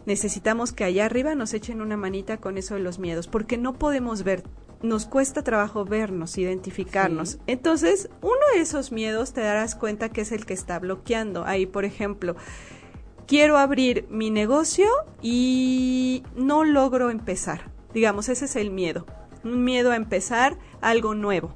[0.06, 3.74] necesitamos que allá arriba nos echen una manita con eso de los miedos, porque no
[3.74, 4.44] podemos ver,
[4.82, 7.30] nos cuesta trabajo vernos, identificarnos.
[7.30, 7.38] Sí.
[7.48, 11.44] Entonces, uno de esos miedos te darás cuenta que es el que está bloqueando.
[11.44, 12.36] Ahí, por ejemplo,
[13.26, 14.88] quiero abrir mi negocio
[15.20, 17.79] y no logro empezar.
[17.94, 19.06] Digamos, ese es el miedo.
[19.44, 21.54] Un miedo a empezar algo nuevo.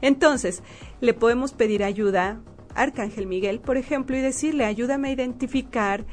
[0.00, 0.62] Entonces,
[1.00, 2.40] le podemos pedir ayuda
[2.74, 6.04] a Arcángel Miguel, por ejemplo, y decirle, ayúdame a identificar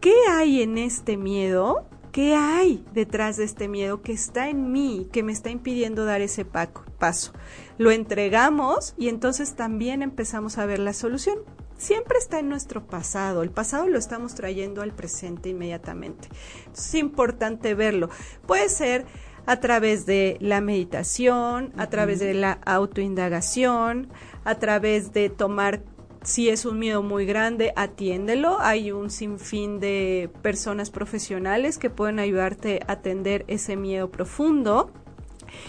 [0.00, 5.08] qué hay en este miedo, qué hay detrás de este miedo que está en mí,
[5.12, 7.32] que me está impidiendo dar ese paso.
[7.78, 11.38] Lo entregamos y entonces también empezamos a ver la solución
[11.78, 13.42] siempre está en nuestro pasado.
[13.42, 16.28] El pasado lo estamos trayendo al presente inmediatamente.
[16.58, 18.10] Entonces, es importante verlo.
[18.46, 19.06] Puede ser
[19.46, 24.08] a través de la meditación, a través de la autoindagación,
[24.44, 25.82] a través de tomar
[26.22, 28.60] si es un miedo muy grande, atiéndelo.
[28.60, 34.90] Hay un sinfín de personas profesionales que pueden ayudarte a atender ese miedo profundo.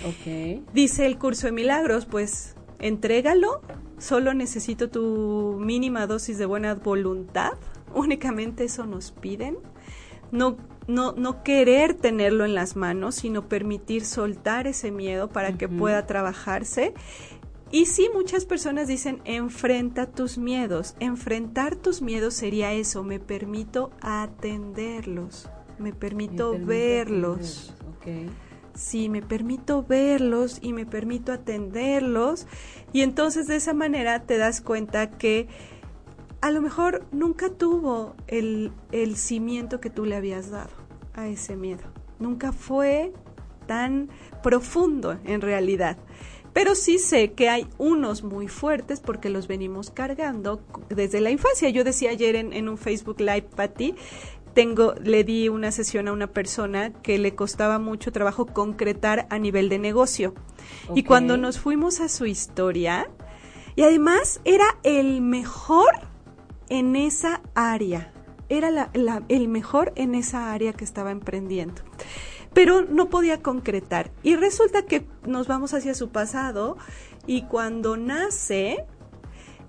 [0.05, 0.61] Ok.
[0.73, 3.61] Dice el curso de milagros, pues entrégalo,
[3.99, 7.53] solo necesito tu mínima dosis de buena voluntad,
[7.93, 9.57] únicamente eso nos piden.
[10.31, 10.57] No,
[10.87, 16.05] no, no querer tenerlo en las manos, sino permitir soltar ese miedo para que pueda
[16.05, 16.93] trabajarse.
[17.71, 20.95] Y sí, muchas personas dicen, enfrenta tus miedos.
[20.99, 27.73] Enfrentar tus miedos sería eso, me permito atenderlos, me permito, Me permito verlos.
[27.75, 28.48] atenderlos, ok.
[28.79, 32.47] Sí, me permito verlos y me permito atenderlos
[32.93, 35.49] y entonces de esa manera te das cuenta que
[36.39, 40.69] a lo mejor nunca tuvo el, el cimiento que tú le habías dado
[41.13, 41.83] a ese miedo.
[42.19, 43.11] Nunca fue
[43.67, 44.07] tan
[44.41, 45.97] profundo en realidad.
[46.53, 51.69] Pero sí sé que hay unos muy fuertes porque los venimos cargando desde la infancia.
[51.69, 53.93] Yo decía ayer en, en un Facebook Live, Patti,
[54.53, 59.37] tengo, le di una sesión a una persona que le costaba mucho trabajo concretar a
[59.39, 60.33] nivel de negocio.
[60.95, 63.09] Y cuando nos fuimos a su historia,
[63.75, 65.89] y además era el mejor
[66.69, 68.11] en esa área,
[68.49, 71.81] era la- la- el mejor en esa área que estaba emprendiendo.
[72.53, 74.11] Pero no podía concretar.
[74.23, 76.77] Y resulta que nos vamos hacia su pasado
[77.27, 78.85] y cuando nace,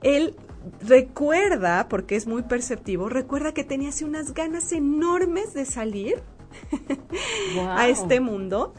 [0.02, 0.34] él
[0.80, 6.22] recuerda, porque es muy perceptivo, recuerda que tenía así unas ganas enormes de salir
[7.68, 8.74] a este mundo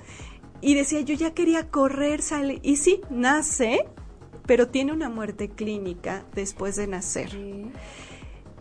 [0.61, 3.87] y decía yo ya quería correr, salir y sí, nace,
[4.45, 7.31] pero tiene una muerte clínica después de nacer.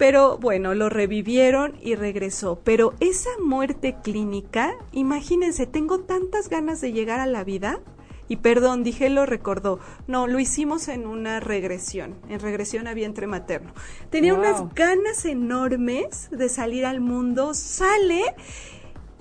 [0.01, 2.59] Pero bueno, lo revivieron y regresó.
[2.65, 7.81] Pero esa muerte clínica, imagínense, tengo tantas ganas de llegar a la vida.
[8.31, 9.81] Y perdón, dije lo recordó.
[10.07, 13.73] No, lo hicimos en una regresión, en regresión a vientre materno.
[14.09, 14.40] Tenía Wow.
[14.40, 18.23] unas ganas enormes de salir al mundo, sale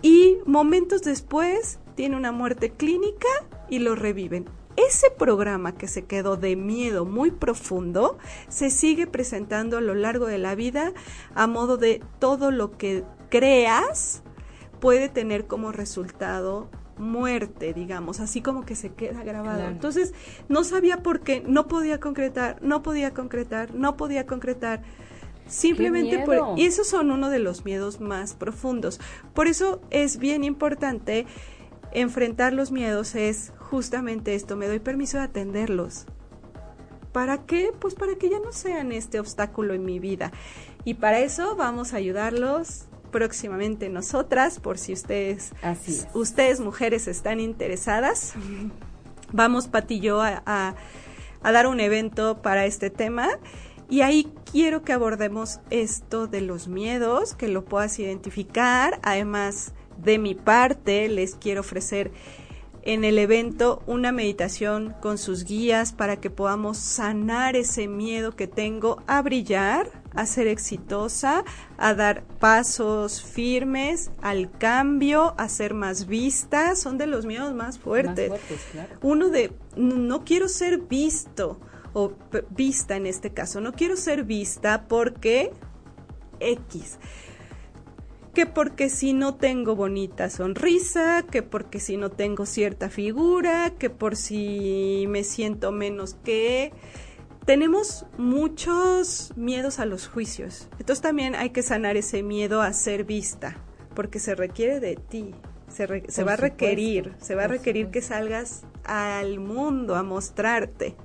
[0.04, 3.28] y momentos después tiene una muerte clínica
[3.67, 4.45] y lo reviven.
[4.76, 10.28] Ese programa que se quedó de miedo muy profundo se sigue presentando a lo largo
[10.28, 10.93] de la vida
[11.34, 14.22] a modo de todo lo que creas
[14.80, 16.69] puede tener como resultado
[17.00, 19.58] muerte, digamos, así como que se queda grabado.
[19.58, 19.72] Claro.
[19.72, 20.14] Entonces,
[20.48, 24.84] no sabía por qué, no podía concretar, no podía concretar, no podía concretar.
[25.48, 26.60] Simplemente por...
[26.60, 29.00] Y esos son uno de los miedos más profundos.
[29.34, 31.26] Por eso es bien importante
[31.92, 36.06] enfrentar los miedos, es justamente esto, me doy permiso de atenderlos.
[37.12, 37.72] ¿Para qué?
[37.80, 40.32] Pues para que ya no sean este obstáculo en mi vida.
[40.86, 46.08] Y para eso vamos a ayudarlos próximamente nosotras, por si ustedes, Así es.
[46.13, 48.34] ustedes mujeres están interesadas.
[49.32, 50.76] vamos Pati y yo a, a,
[51.41, 53.28] a dar un evento para este tema.
[53.89, 59.00] Y ahí quiero que abordemos esto de los miedos, que lo puedas identificar.
[59.02, 62.12] Además, de mi parte, les quiero ofrecer
[62.93, 68.47] en el evento una meditación con sus guías para que podamos sanar ese miedo que
[68.47, 71.43] tengo a brillar, a ser exitosa,
[71.78, 76.75] a dar pasos firmes al cambio, a ser más vista.
[76.75, 78.32] Son de los miedos más fuertes.
[78.32, 78.95] Más fuertes claro.
[79.04, 81.60] Uno de no quiero ser visto
[81.93, 82.13] o
[82.49, 83.62] vista en este caso.
[83.62, 85.52] No quiero ser vista porque
[86.39, 86.97] X.
[88.39, 93.89] Que porque si no tengo bonita sonrisa, que porque si no tengo cierta figura, que
[93.89, 96.71] por si me siento menos que...
[97.43, 100.69] Tenemos muchos miedos a los juicios.
[100.80, 103.58] Entonces también hay que sanar ese miedo a ser vista,
[103.93, 105.36] porque se requiere de ti,
[105.67, 108.08] se, re, se va a requerir, se va a requerir supuesto.
[108.08, 110.95] que salgas al mundo a mostrarte.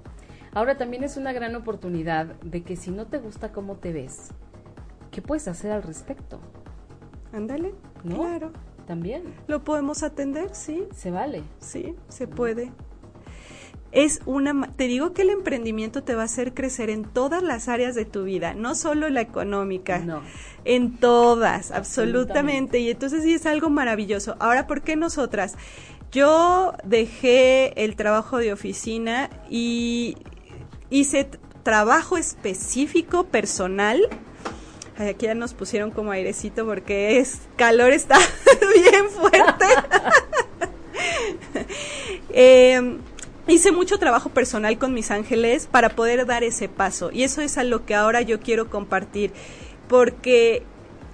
[0.53, 4.29] Ahora también es una gran oportunidad de que si no te gusta cómo te ves,
[5.11, 6.38] ¿qué puedes hacer al respecto?
[7.35, 8.16] Ándale, ¿No?
[8.16, 8.53] claro.
[8.87, 9.23] También.
[9.47, 10.55] ¿Lo podemos atender?
[10.55, 10.85] Sí.
[10.94, 11.42] Se vale.
[11.59, 12.70] Sí, se puede.
[13.92, 17.68] Es una, te digo que el emprendimiento te va a hacer crecer en todas las
[17.68, 20.20] áreas de tu vida, no solo la económica, no.
[20.64, 21.79] en todas, absolutamente.
[21.79, 22.79] absolutamente.
[22.81, 24.37] Y entonces sí es algo maravilloso.
[24.40, 25.55] Ahora, ¿por qué nosotras?
[26.11, 30.16] Yo dejé el trabajo de oficina y
[30.90, 31.29] hice
[31.62, 34.01] trabajo específico personal.
[34.97, 38.19] Aquí ya nos pusieron como airecito porque es calor está
[38.75, 39.67] bien fuerte.
[42.31, 42.99] eh,
[43.49, 47.59] hice mucho trabajo personal con mis ángeles para poder dar ese paso y eso es
[47.59, 49.33] a lo que ahora yo quiero compartir
[49.89, 50.63] porque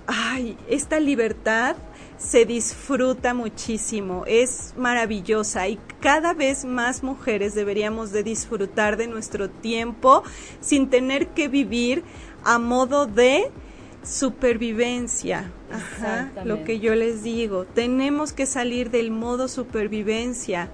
[0.07, 1.77] ay, esta libertad
[2.19, 9.49] se disfruta muchísimo, es maravillosa y cada vez más mujeres deberíamos de disfrutar de nuestro
[9.49, 10.23] tiempo
[10.61, 12.05] sin tener que vivir
[12.45, 13.51] a modo de
[14.02, 15.50] supervivencia.
[15.70, 20.68] Ajá, lo que yo les digo, tenemos que salir del modo supervivencia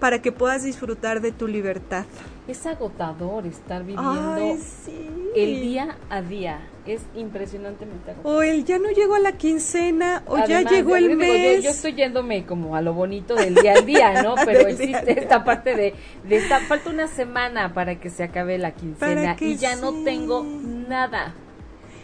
[0.00, 2.04] para que puedas disfrutar de tu libertad.
[2.46, 4.96] Es agotador estar viviendo Ay, sí.
[5.36, 6.60] el día a día.
[6.86, 8.36] Es impresionantemente agotador.
[8.38, 11.56] O el ya no llegó a la quincena, o Además, ya llegó el digo, mes.
[11.56, 14.34] Yo, yo, estoy yéndome como a lo bonito del día al día, ¿no?
[14.46, 15.94] Pero existe esta parte de,
[16.26, 19.82] de esta, falta una semana para que se acabe la quincena y ya sí.
[19.82, 21.34] no tengo nada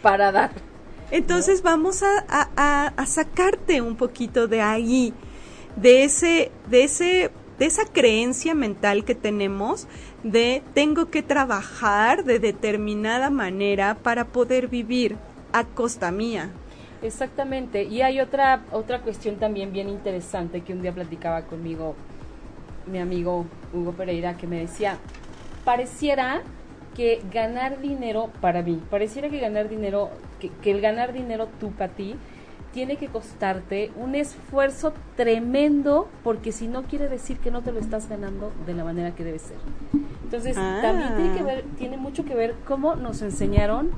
[0.03, 0.51] para dar.
[1.11, 5.13] Entonces vamos a sacarte un poquito de ahí,
[5.75, 9.87] de ese, de ese de esa creencia mental que tenemos
[10.23, 15.17] de tengo que trabajar de determinada manera para poder vivir
[15.53, 16.51] a costa mía.
[17.01, 17.83] Exactamente.
[17.83, 21.95] Y hay otra otra cuestión también bien interesante que un día platicaba conmigo
[22.87, 24.97] mi amigo Hugo Pereira que me decía,
[25.63, 26.43] pareciera
[26.95, 31.71] que ganar dinero para mí, pareciera que ganar dinero, que, que el ganar dinero tú
[31.71, 32.15] para ti,
[32.75, 37.79] tiene que costarte un esfuerzo tremendo porque si no quiere decir que no te lo
[37.79, 39.55] estás ganando de la manera que debe ser.
[40.23, 40.79] Entonces, ah.
[40.81, 43.91] también tiene que ver tiene mucho que ver cómo nos enseñaron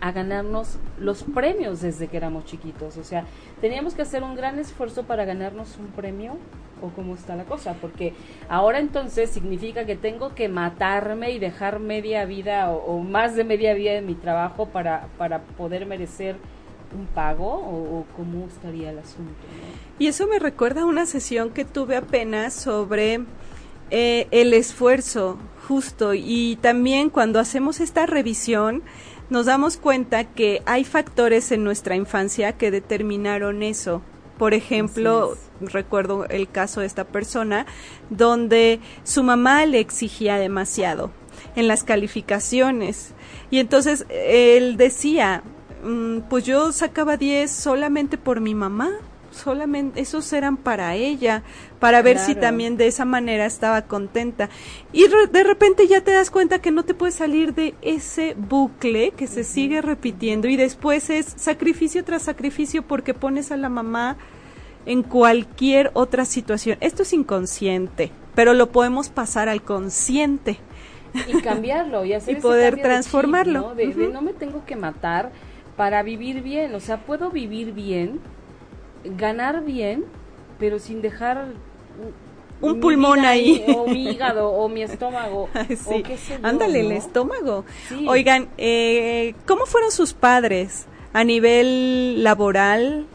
[0.00, 3.24] a ganarnos los premios desde que éramos chiquitos, o sea,
[3.60, 6.36] teníamos que hacer un gran esfuerzo para ganarnos un premio
[6.80, 8.14] o cómo está la cosa, porque
[8.48, 13.74] ahora entonces significa que tengo que matarme y dejar media vida o, más de media
[13.74, 16.36] vida de mi trabajo para para poder merecer
[16.96, 19.32] un pago o, cómo estaría el asunto.
[19.98, 23.20] Y eso me recuerda a una sesión que tuve apenas sobre
[23.90, 28.82] eh, el esfuerzo justo y también cuando hacemos esta revisión
[29.30, 34.02] nos damos cuenta que hay factores en nuestra infancia que determinaron eso.
[34.38, 37.66] Por ejemplo, recuerdo el caso de esta persona
[38.08, 41.10] donde su mamá le exigía demasiado
[41.56, 43.14] en las calificaciones.
[43.50, 45.42] Y entonces él decía,
[46.30, 48.90] pues yo sacaba 10 solamente por mi mamá,
[49.38, 51.42] solamente esos eran para ella,
[51.80, 52.26] para ver claro.
[52.26, 54.48] si también de esa manera estaba contenta.
[54.92, 58.34] Y re, de repente ya te das cuenta que no te puedes salir de ese
[58.36, 59.46] bucle que se uh -huh.
[59.46, 64.16] sigue repitiendo y después es sacrificio tras sacrificio porque pones a la mamá
[64.86, 66.78] en cualquier otra situación.
[66.80, 70.58] Esto es inconsciente, pero lo podemos pasar al consciente.
[71.26, 73.74] Y cambiarlo y hacer y poder transformarlo.
[73.74, 73.98] De, chip, ¿no?
[73.98, 74.06] De, uh -huh.
[74.08, 75.30] de no me tengo que matar
[75.78, 76.74] para vivir bien.
[76.74, 78.20] O sea, puedo vivir bien,
[79.04, 80.04] ganar bien,
[80.58, 81.46] pero sin dejar
[82.60, 83.64] un pulmón ahí.
[83.74, 85.48] O mi hígado, o mi estómago.
[85.68, 86.02] sí.
[86.42, 86.90] Ándale, ¿no?
[86.90, 87.64] el estómago.
[87.88, 88.06] Sí.
[88.08, 93.06] Oigan, eh, ¿cómo fueron sus padres a nivel laboral?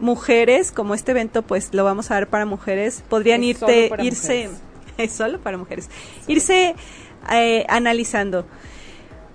[0.00, 4.48] Mujeres, como este evento, pues lo vamos a ver para mujeres, podrían irte, irse.
[4.48, 4.62] Mujeres.
[4.96, 5.90] es solo para mujeres.
[6.26, 6.74] Irse
[7.30, 8.46] eh, analizando.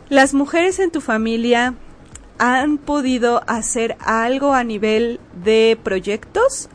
[0.10, 1.76] Las mujeres en tu familia
[2.38, 6.70] han podido hacer algo a nivel de proyectos.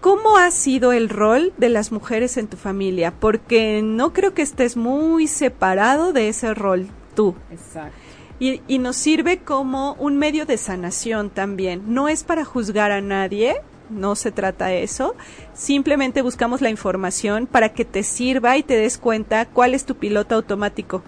[0.00, 3.12] ¿Cómo ha sido el rol de las mujeres en tu familia?
[3.18, 7.34] Porque no creo que estés muy separado de ese rol tú.
[7.50, 7.96] Exacto.
[8.40, 11.82] Y, y, nos sirve como un medio de sanación también.
[11.92, 13.56] No es para juzgar a nadie,
[13.90, 15.16] no se trata de eso.
[15.54, 19.96] Simplemente buscamos la información para que te sirva y te des cuenta cuál es tu
[19.96, 21.02] piloto automático.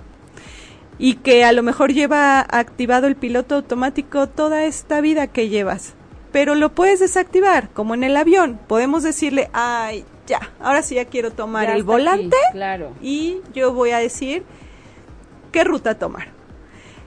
[1.00, 5.94] Y que a lo mejor lleva activado el piloto automático toda esta vida que llevas.
[6.30, 8.60] Pero lo puedes desactivar, como en el avión.
[8.68, 12.92] Podemos decirle, ay, ya, ahora sí ya quiero tomar Ya el volante aquí, claro.
[13.02, 14.44] y yo voy a decir
[15.50, 16.28] qué ruta tomar.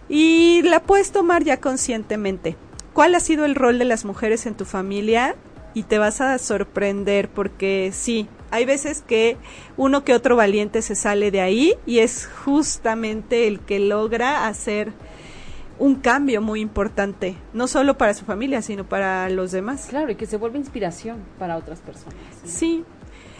[0.09, 2.57] Y la puedes tomar ya conscientemente.
[2.93, 5.35] ¿Cuál ha sido el rol de las mujeres en tu familia?
[5.73, 9.37] Y te vas a sorprender porque sí, hay veces que
[9.77, 14.93] uno que otro valiente se sale de ahí y es justamente el que logra hacer
[15.79, 19.87] un cambio muy importante, no solo para su familia, sino para los demás.
[19.89, 22.15] Claro, y que se vuelve inspiración para otras personas.
[22.43, 22.85] Sí.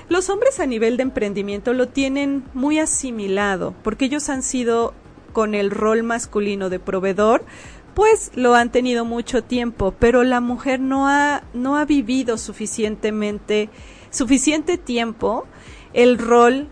[0.09, 4.95] Los hombres a nivel de emprendimiento lo tienen muy asimilado, porque ellos han sido
[5.31, 7.45] con el rol masculino de proveedor,
[7.93, 13.69] pues lo han tenido mucho tiempo, pero la mujer no ha no ha vivido suficientemente
[14.13, 15.45] suficiente tiempo
[15.93, 16.69] el rol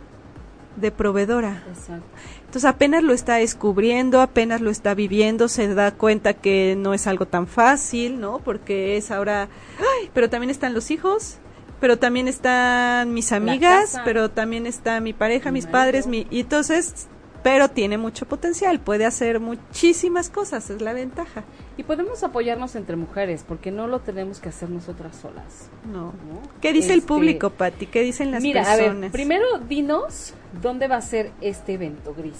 [0.77, 1.63] de proveedora.
[1.67, 2.05] Exacto.
[2.45, 7.07] Entonces apenas lo está descubriendo, apenas lo está viviendo, se da cuenta que no es
[7.07, 8.39] algo tan fácil, ¿no?
[8.39, 9.47] Porque es ahora,
[9.79, 11.37] ay, pero también están los hijos,
[11.79, 15.79] pero también están mis amigas, pero también está mi pareja, Mi mis marido.
[15.79, 17.07] padres, mi, y entonces,
[17.43, 21.43] pero tiene mucho potencial, puede hacer muchísimas cosas, es la ventaja.
[21.77, 25.69] Y podemos apoyarnos entre mujeres, porque no lo tenemos que hacer nosotras solas.
[25.91, 26.07] No.
[26.07, 26.41] ¿no?
[26.61, 27.87] ¿Qué dice el Este, público, Patti?
[27.87, 28.95] ¿Qué dicen las Mira, personas?
[28.95, 32.35] a ver, primero dinos dónde va a ser este evento, Gris.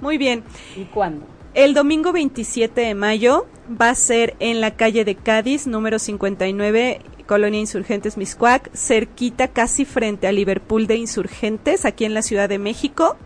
[0.00, 0.42] Muy bien.
[0.76, 1.26] ¿Y cuándo?
[1.54, 7.00] El domingo 27 de mayo va a ser en la calle de Cádiz, número 59,
[7.26, 12.58] Colonia Insurgentes Miscuac, cerquita casi frente a Liverpool de Insurgentes, aquí en la Ciudad de
[12.58, 13.16] México.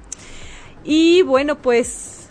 [0.85, 2.23] Y bueno, pues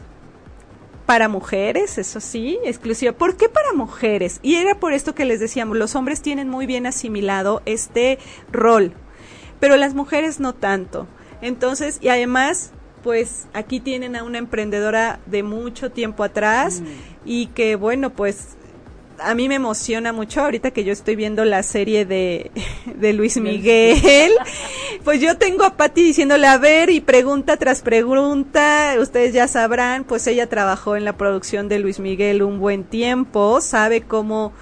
[1.06, 3.12] para mujeres, eso sí, exclusiva.
[3.12, 4.40] ¿Por qué para mujeres?
[4.44, 8.18] Y era por esto que les decíamos, los hombres tienen muy bien asimilado este
[8.52, 8.94] rol,
[9.60, 11.08] pero las mujeres no tanto.
[11.42, 12.72] Entonces, y además,
[13.04, 16.82] pues aquí tienen a una emprendedora de mucho tiempo atrás
[17.26, 18.56] y que bueno, pues
[19.24, 22.52] a mí me emociona mucho ahorita que yo estoy viendo la serie de,
[22.96, 24.34] de Luis Miguel.
[25.04, 30.04] Pues yo tengo a Patti diciéndole a ver y pregunta tras pregunta, ustedes ya sabrán,
[30.04, 34.54] pues ella trabajó en la producción de Luis Miguel un buen tiempo, sabe cómo,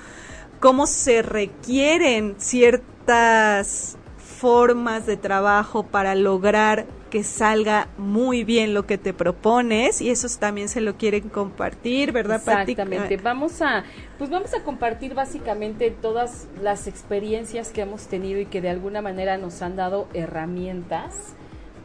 [0.62, 3.97] cómo se requieren ciertas
[4.39, 10.27] formas de trabajo para lograr que salga muy bien lo que te propones y eso
[10.39, 12.71] también se lo quieren compartir, ¿verdad, Pati?
[12.71, 13.17] Exactamente.
[13.17, 13.83] Vamos a,
[14.17, 19.01] pues vamos a compartir básicamente todas las experiencias que hemos tenido y que de alguna
[19.01, 21.33] manera nos han dado herramientas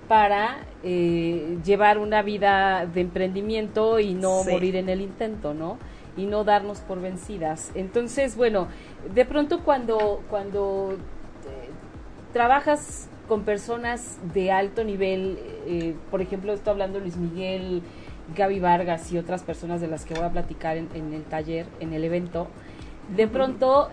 [0.07, 4.51] para eh, llevar una vida de emprendimiento y no Sí.
[4.51, 5.79] morir en el intento, ¿no?
[6.17, 7.73] Y no darnos por vencidas.
[7.75, 8.69] Entonces, bueno,
[9.13, 10.97] de pronto cuando, cuando
[12.35, 17.81] trabajas con personas de alto nivel, eh, por ejemplo, estoy hablando Luis Miguel,
[18.37, 21.93] Gaby Vargas y otras personas de las que voy a platicar en, el taller, en
[21.95, 22.49] el evento,
[23.17, 23.89] de pronto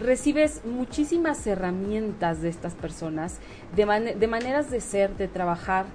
[0.00, 3.38] recibes muchísimas herramientas de estas personas,
[3.76, 5.86] de, de maneras de ser, de trabajar,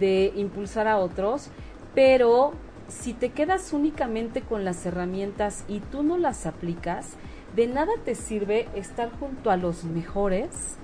[0.00, 1.50] de impulsar a otros,
[1.94, 2.52] pero
[2.88, 7.10] si te quedas únicamente con las herramientas y tú no las aplicas,
[7.54, 10.78] de nada te sirve estar junto a los mejores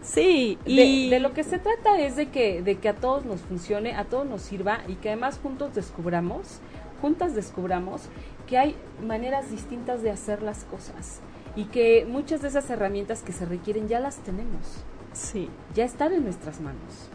[0.02, 3.42] Sí, y de, lo que se trata es de que, de que a todos nos
[3.42, 6.60] funcione, a todos nos sirva y que además juntos descubramos,
[7.02, 8.04] juntas descubramos
[8.48, 8.76] que hay
[9.06, 11.20] maneras distintas de hacer las cosas
[11.56, 14.84] y que muchas de esas herramientas que se requieren ya las tenemos.
[15.14, 15.50] Sí.
[15.74, 17.10] Ya están en nuestras manos.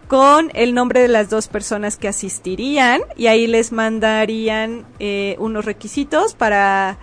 [0.09, 5.65] con el nombre de las dos personas que asistirían y ahí les mandarían eh, unos
[5.65, 6.99] requisitos para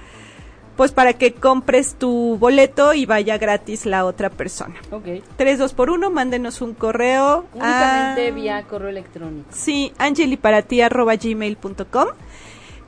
[0.76, 4.76] pues para que compres tu boleto y vaya gratis la otra persona.
[4.90, 5.22] Ok.
[5.36, 7.46] Tres, dos por uno, mándenos un correo.
[7.54, 9.48] Únicamente vía correo electrónico.
[9.52, 12.08] Sí, angeliparati.gmail.com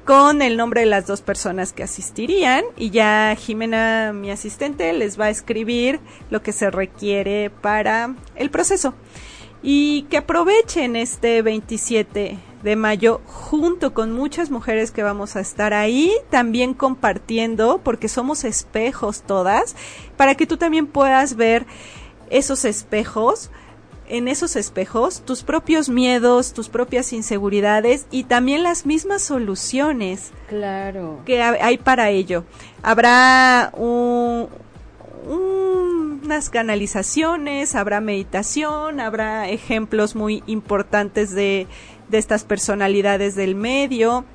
[0.06, 5.20] con el nombre de las dos personas que asistirían y ya Jimena, mi asistente, les
[5.20, 6.00] va a escribir
[6.30, 8.96] lo que se requiere para el proceso
[9.64, 15.74] y que aprovechen este 27 de mayo junto con muchas mujeres que vamos a estar
[15.74, 19.76] ahí también compartiendo porque somos espejos todas
[20.18, 21.66] para que tú también puedas ver
[22.30, 23.50] esos espejos
[24.08, 31.22] en esos espejos tus propios miedos, tus propias inseguridades y también las mismas soluciones claro.
[31.26, 32.44] que hay para ello.
[32.82, 34.50] Habrá un,
[36.24, 41.68] unas canalizaciones, habrá meditación, habrá ejemplos muy importantes de,
[42.10, 44.26] de estas personalidades del medio.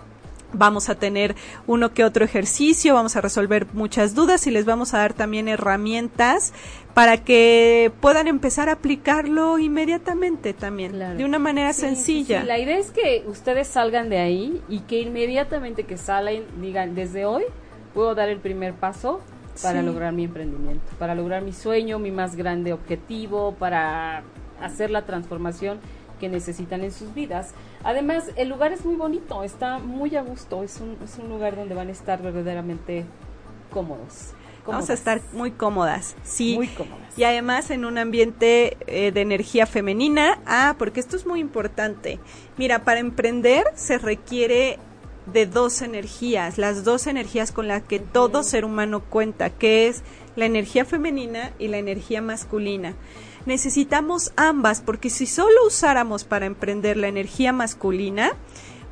[0.52, 1.34] Vamos a tener
[1.66, 5.46] uno que otro ejercicio, vamos a resolver muchas dudas y les vamos a dar también
[5.46, 6.54] herramientas
[6.94, 12.44] para que puedan empezar a aplicarlo inmediatamente también, de una manera sencilla.
[12.44, 17.26] La idea es que ustedes salgan de ahí y que inmediatamente que salen digan, desde
[17.26, 17.44] hoy
[17.92, 19.20] puedo dar el primer paso
[19.62, 24.22] para lograr mi emprendimiento, para lograr mi sueño, mi más grande objetivo, para
[24.60, 25.78] hacer la transformación
[26.18, 27.54] que necesitan en sus vidas.
[27.84, 31.56] Además, el lugar es muy bonito, está muy a gusto, es un, es un lugar
[31.56, 33.04] donde van a estar verdaderamente
[33.70, 34.34] cómodos.
[34.66, 36.54] Vamos a estar muy cómodas, sí.
[36.54, 37.16] Muy cómodas.
[37.16, 40.40] Y además en un ambiente eh, de energía femenina.
[40.44, 42.20] Ah, porque esto es muy importante.
[42.58, 44.78] Mira, para emprender se requiere
[45.32, 50.02] de dos energías, las dos energías con las que todo ser humano cuenta, que es
[50.36, 52.94] la energía femenina y la energía masculina.
[53.46, 58.32] Necesitamos ambas porque si solo usáramos para emprender la energía masculina,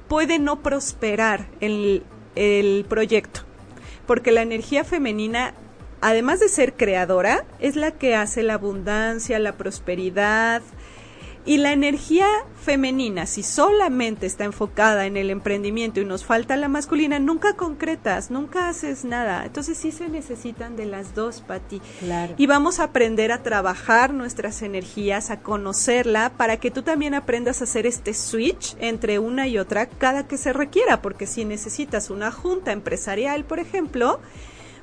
[0.08, 2.02] puede no prosperar el,
[2.34, 3.40] el proyecto,
[4.06, 5.54] porque la energía femenina
[6.00, 10.62] además de ser creadora, es la que hace la abundancia, la prosperidad,
[11.46, 12.26] y la energía
[12.60, 18.32] femenina, si solamente está enfocada en el emprendimiento y nos falta la masculina, nunca concretas,
[18.32, 19.46] nunca haces nada.
[19.46, 21.80] Entonces sí se necesitan de las dos, Pati.
[22.00, 22.34] Claro.
[22.36, 27.60] Y vamos a aprender a trabajar nuestras energías, a conocerla, para que tú también aprendas
[27.60, 32.10] a hacer este switch entre una y otra cada que se requiera, porque si necesitas
[32.10, 34.18] una junta empresarial, por ejemplo,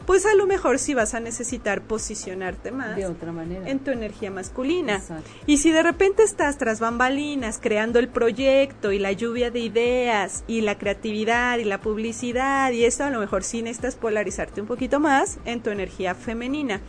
[0.06, 3.92] pues a lo mejor sí vas a necesitar posicionarte más de otra manera en tu
[3.92, 5.02] energía masculina.
[5.46, 10.44] Y si de repente estás tras bambalinas creando el proyecto y la lluvia de ideas
[10.48, 14.68] y la creatividad y la publicidad y eso a lo mejor sí necesitas polarizarte un
[14.68, 16.82] poquito más en tu energía femenina.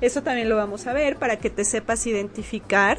[0.00, 2.98] Eso también lo vamos a ver para que te sepas identificar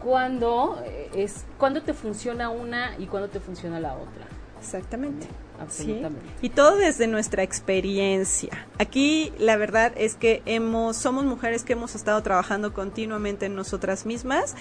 [0.00, 4.26] cuando eh, es cuando te funciona una y cuando te funciona la otra.
[4.58, 5.26] Exactamente.
[5.60, 6.26] Absolutamente.
[6.42, 8.66] Y todo desde nuestra experiencia.
[8.78, 14.06] Aquí la verdad es que hemos, somos mujeres que hemos estado trabajando continuamente en nosotras
[14.06, 14.54] mismas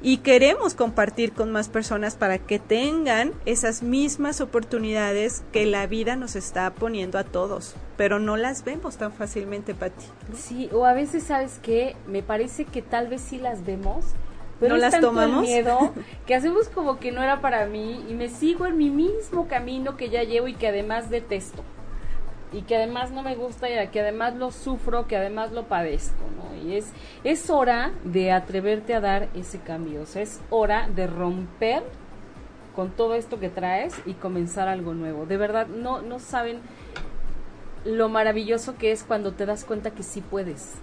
[0.00, 6.14] y queremos compartir con más personas para que tengan esas mismas oportunidades que la vida
[6.14, 10.06] nos está poniendo a todos, pero no las vemos tan fácilmente, Pati.
[10.36, 11.96] Sí, o a veces, ¿sabes qué?
[12.06, 14.04] Me parece que tal vez sí las vemos,
[14.60, 15.44] pero ¿No es las tanto tomamos?
[15.44, 15.92] el miedo
[16.26, 19.96] que hacemos como que no era para mí y me sigo en mi mismo camino
[19.96, 21.62] que ya llevo y que además detesto
[22.52, 26.24] y que además no me gusta y que además lo sufro, que además lo padezco,
[26.36, 26.56] ¿no?
[26.66, 26.92] Y es
[27.24, 31.82] es hora de atreverte a dar ese cambio, o sea, es hora de romper
[32.74, 35.26] con todo esto que traes y comenzar algo nuevo.
[35.26, 36.60] De verdad, no no saben
[37.84, 40.74] lo maravilloso que es cuando te das cuenta que sí puedes,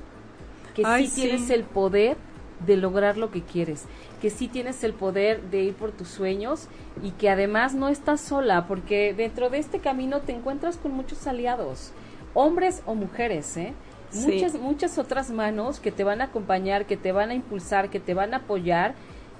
[0.75, 1.21] que Ay, sí, sí.
[1.21, 2.17] tienes el poder
[2.65, 3.85] de lograr lo que quieres,
[4.21, 6.67] que sí tienes el poder de ir por tus sueños
[7.03, 11.27] y que además no estás sola, porque dentro de este camino te encuentras con muchos
[11.27, 11.91] aliados,
[12.33, 13.73] hombres o mujeres, ¿eh?
[14.09, 14.31] Sí.
[14.31, 17.99] Muchas, muchas otras manos que te van a acompañar, que te van a impulsar, que
[17.99, 18.93] te van a apoyar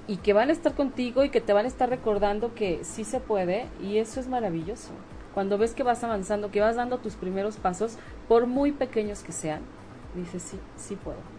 [0.08, 3.06] y que van a estar contigo y que te van a estar recordando que sí
[3.06, 4.92] se puede y eso es maravilloso.
[5.34, 7.98] Cuando ves que vas avanzando, que vas dando tus primeros pasos,
[8.28, 9.62] por muy pequeños que sean,
[10.16, 11.35] dices sí, sí puedo.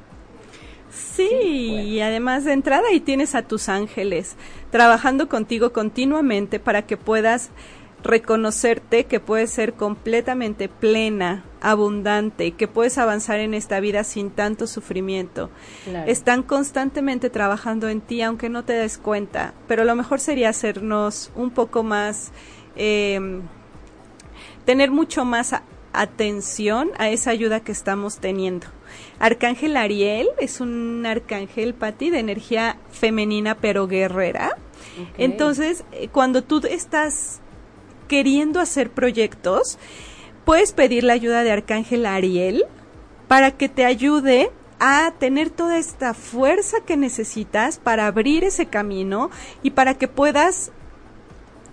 [0.91, 1.82] Sí, bueno.
[1.89, 4.37] y además de entrada ahí tienes a tus ángeles
[4.70, 7.51] trabajando contigo continuamente para que puedas
[8.05, 14.66] reconocerte que puedes ser completamente plena, abundante, que puedes avanzar en esta vida sin tanto
[14.68, 15.51] sufrimiento.
[15.84, 16.09] Claro.
[16.11, 21.32] Están constantemente trabajando en ti aunque no te des cuenta, pero lo mejor sería hacernos
[21.34, 22.30] un poco más,
[22.76, 23.41] eh,
[24.64, 25.62] tener mucho más a-
[25.93, 28.66] atención a esa ayuda que estamos teniendo.
[29.18, 34.57] Arcángel Ariel es un arcángel, Pati, de energía femenina pero guerrera.
[35.18, 37.40] Entonces, eh, cuando tú estás
[38.09, 39.78] queriendo hacer proyectos,
[40.44, 42.64] puedes pedir la ayuda de Arcángel Ariel
[43.28, 49.30] para que te ayude a tener toda esta fuerza que necesitas para abrir ese camino
[49.62, 50.70] y para que puedas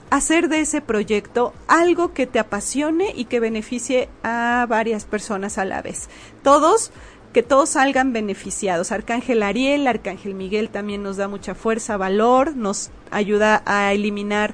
[0.09, 5.65] hacer de ese proyecto algo que te apasione y que beneficie a varias personas a
[5.65, 6.07] la vez.
[6.43, 6.91] Todos,
[7.34, 8.91] que todos salgan beneficiados.
[8.91, 14.53] Arcángel Ariel, Arcángel Miguel también nos da mucha fuerza, valor, nos ayuda a eliminar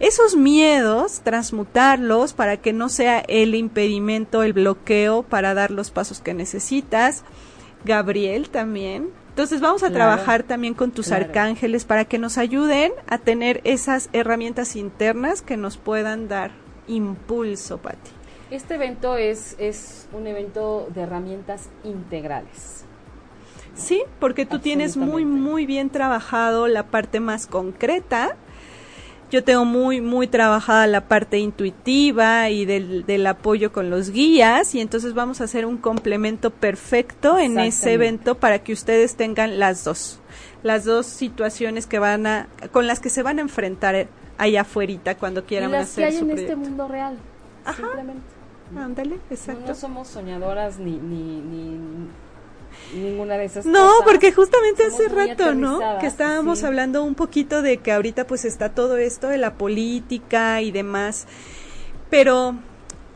[0.00, 6.20] esos miedos, transmutarlos para que no sea el impedimento, el bloqueo para dar los pasos
[6.20, 7.22] que necesitas.
[7.84, 9.10] Gabriel también.
[9.30, 9.94] Entonces vamos a Claro.
[9.94, 11.26] trabajar también con tus Claro.
[11.26, 16.50] arcángeles para que nos ayuden a tener esas herramientas internas que nos puedan dar
[16.86, 18.10] impulso, Pati.
[18.50, 22.84] Este evento es, es un evento de herramientas integrales.
[23.74, 28.36] Sí, porque tú tienes muy, muy bien trabajado la parte más concreta.
[29.30, 34.76] Yo tengo muy, muy trabajada la parte intuitiva y del, del apoyo con los guías
[34.76, 39.58] y entonces vamos a hacer un complemento perfecto en ese evento para que ustedes tengan
[39.58, 40.20] las dos,
[40.62, 44.06] las dos situaciones que van a, con las que se van a enfrentar
[44.38, 46.56] allá afuera cuando Y quieran las que hacer hay su en este proyecto.
[46.56, 47.18] mundo real.
[47.74, 48.33] Simplemente.
[48.76, 49.64] Ándale, No, exacto.
[49.68, 51.78] no somos soñadoras ni, ni, ni,
[52.94, 54.04] ni ninguna de esas No, cosas.
[54.04, 55.80] porque justamente Somos hace rato, ¿no?
[56.00, 56.66] Que estábamos sí.
[56.66, 61.26] hablando un poquito de que ahorita pues está todo esto de la política y demás,
[62.10, 62.56] pero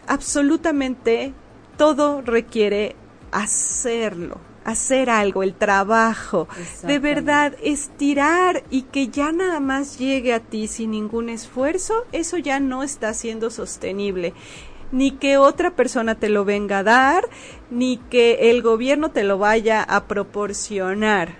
[0.07, 1.33] absolutamente
[1.77, 2.97] todo requiere
[3.31, 6.49] hacerlo, hacer algo, el trabajo,
[6.83, 12.37] de verdad estirar y que ya nada más llegue a ti sin ningún esfuerzo, eso
[12.37, 14.35] ya no está siendo sostenible
[14.93, 17.25] ni que otra persona te lo venga a dar,
[17.71, 21.37] ni que el gobierno te lo vaya a proporcionar.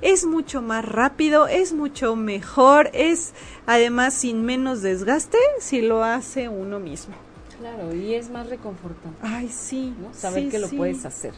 [0.00, 3.34] Es mucho más rápido, es mucho mejor, es
[3.66, 7.14] además sin menos desgaste si lo hace uno mismo.
[7.58, 9.18] Claro, y es más reconfortante.
[9.22, 9.94] Ay, sí.
[10.00, 10.12] ¿no?
[10.12, 10.76] Saber sí, que lo sí.
[10.76, 11.32] puedes hacer.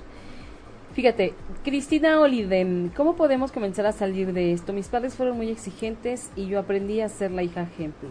[0.95, 1.35] Fíjate,
[1.65, 4.73] Cristina Oliden, ¿cómo podemos comenzar a salir de esto?
[4.73, 8.11] Mis padres fueron muy exigentes y yo aprendí a ser la hija ejemplo.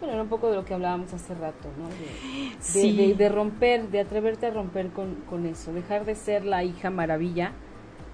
[0.00, 1.88] Bueno, era un poco de lo que hablábamos hace rato, ¿no?
[1.88, 2.96] De, Sí.
[2.96, 6.90] de- de romper, de atreverte a romper con, con eso, dejar de ser la hija
[6.90, 7.52] maravilla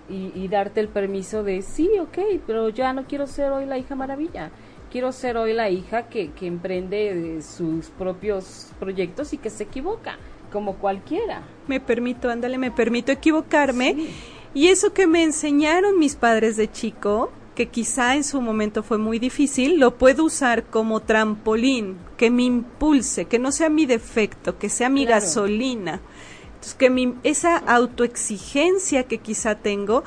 [0.08, 3.78] y, y darte el permiso de, sí, ok, pero ya no quiero ser hoy la
[3.78, 4.50] hija maravilla.
[4.90, 9.64] Quiero ser hoy la hija que, que emprende eh, sus propios proyectos y que se
[9.64, 10.16] equivoca,
[10.52, 11.42] como cualquiera.
[11.66, 13.94] Me permito, ándale, me permito equivocarme.
[13.94, 14.10] Sí.
[14.54, 18.98] Y eso que me enseñaron mis padres de chico, que quizá en su momento fue
[18.98, 24.58] muy difícil, lo puedo usar como trampolín, que me impulse, que no sea mi defecto,
[24.58, 25.20] que sea mi Claro.
[25.20, 26.00] gasolina.
[26.46, 30.02] Entonces, que mi, esa autoexigencia que quizá tengo,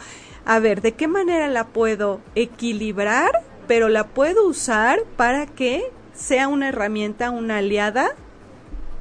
[0.46, 3.32] a ver, ¿de qué manera la puedo equilibrar,
[3.68, 8.10] pero la puedo usar para que sea una herramienta, una aliada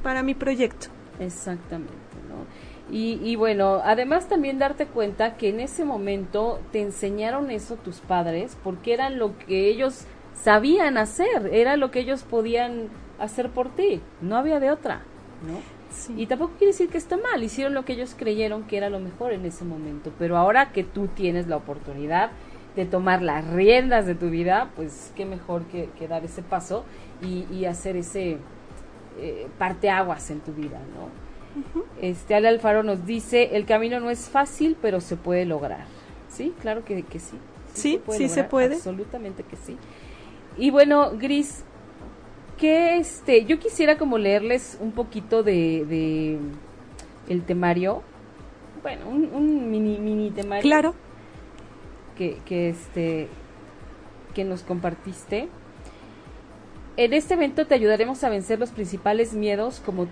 [0.03, 0.87] para mi proyecto.
[1.19, 1.96] Exactamente.
[2.89, 7.99] Y, y, bueno, además también darte cuenta que en ese momento te enseñaron eso tus
[7.99, 12.87] padres porque era lo que ellos sabían hacer, era lo que ellos podían
[13.19, 15.01] hacer por ti, no había de otra,
[15.45, 15.77] ¿no?
[16.15, 18.99] Y tampoco quiere decir que está mal, hicieron lo que ellos creyeron que era lo
[18.99, 22.29] mejor en ese momento, pero ahora que tú tienes la oportunidad
[22.75, 26.85] de tomar las riendas de tu vida, pues qué mejor que, dar ese paso
[27.21, 28.37] y, hacer ese
[29.19, 31.26] eh, parteaguas en tu vida, ¿no?
[32.01, 35.85] Este Ale Alfaro nos dice, el camino no es fácil, pero se puede lograr.
[36.29, 37.37] Sí, claro que, que sí.
[37.73, 39.77] Sí, sí, se, puede, Absolutamente que sí.
[40.57, 41.63] Y bueno, Gris,
[42.57, 46.39] que este, yo quisiera como leerles un poquito de, de
[47.29, 48.01] el temario.
[48.81, 50.63] Bueno, un, un mini, mini temario.
[50.63, 50.95] Claro.
[52.17, 53.27] Que, que este,
[54.33, 55.49] que nos compartiste.
[56.95, 60.07] En este evento te ayudaremos a vencer los principales miedos como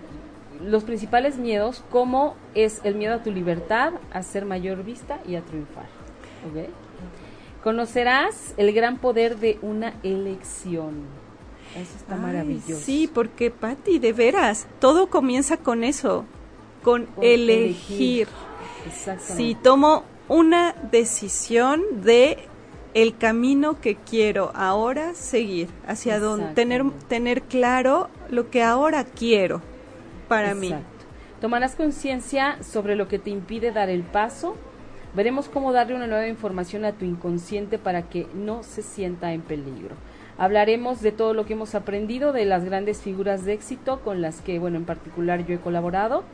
[0.62, 5.36] los principales miedos como es el miedo a tu libertad, a ser mayor vista y
[5.36, 5.86] a triunfar.
[7.62, 11.04] Conocerás el gran poder de una elección.
[11.74, 12.80] Eso está maravilloso.
[12.80, 16.24] Sí, porque Patti, de veras, todo comienza con eso,
[16.82, 18.28] con, elegir.
[19.18, 22.38] Si tomo una decisión de
[22.94, 29.60] el camino que quiero ahora seguir, hacia dónde, tener, tener claro lo que ahora quiero
[30.28, 30.74] para mí.
[31.40, 34.56] Tomarás conciencia sobre lo que te impide dar el paso.
[35.14, 39.42] Veremos cómo darle una nueva información a tu inconsciente para que no se sienta en
[39.42, 39.94] peligro.
[40.38, 44.42] Hablaremos de todo lo que hemos aprendido, de las grandes figuras de éxito con las
[44.42, 46.24] que, bueno, en particular yo he colaborado.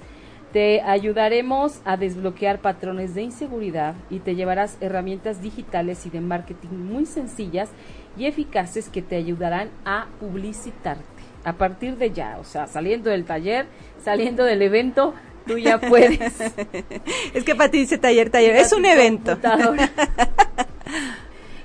[0.52, 6.68] Te ayudaremos a desbloquear patrones de inseguridad y te llevarás herramientas digitales y de marketing
[6.68, 7.70] muy sencillas
[8.16, 13.24] y eficaces que te ayudarán a publicitarte a partir de ya, o sea, saliendo del
[13.24, 13.66] taller,
[14.02, 15.14] saliendo del evento,
[15.46, 16.20] tú ya puedes.
[17.34, 19.38] es que para ti dice taller, taller, es un evento.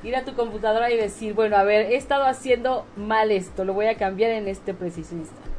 [0.03, 3.73] Ir a tu computadora y decir, bueno, a ver, he estado haciendo mal esto, lo
[3.73, 5.49] voy a cambiar en este preciso instante.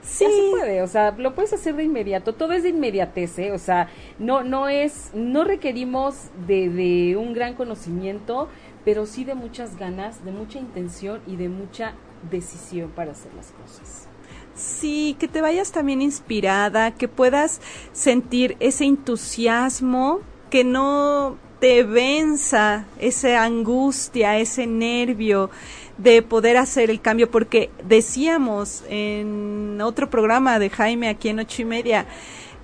[0.00, 0.24] Sí.
[0.24, 3.52] Ya se puede, o sea, lo puedes hacer de inmediato, todo es de inmediatez, ¿eh?
[3.52, 8.48] o sea, no, no es, no requerimos de, de un gran conocimiento,
[8.86, 11.92] pero sí de muchas ganas, de mucha intención y de mucha
[12.30, 14.06] decisión para hacer las cosas.
[14.54, 17.60] Sí, que te vayas también inspirada, que puedas
[17.92, 25.50] sentir ese entusiasmo, que no te venza esa angustia, ese nervio
[25.96, 31.62] de poder hacer el cambio, porque decíamos en otro programa de Jaime aquí en ocho
[31.62, 32.06] y media,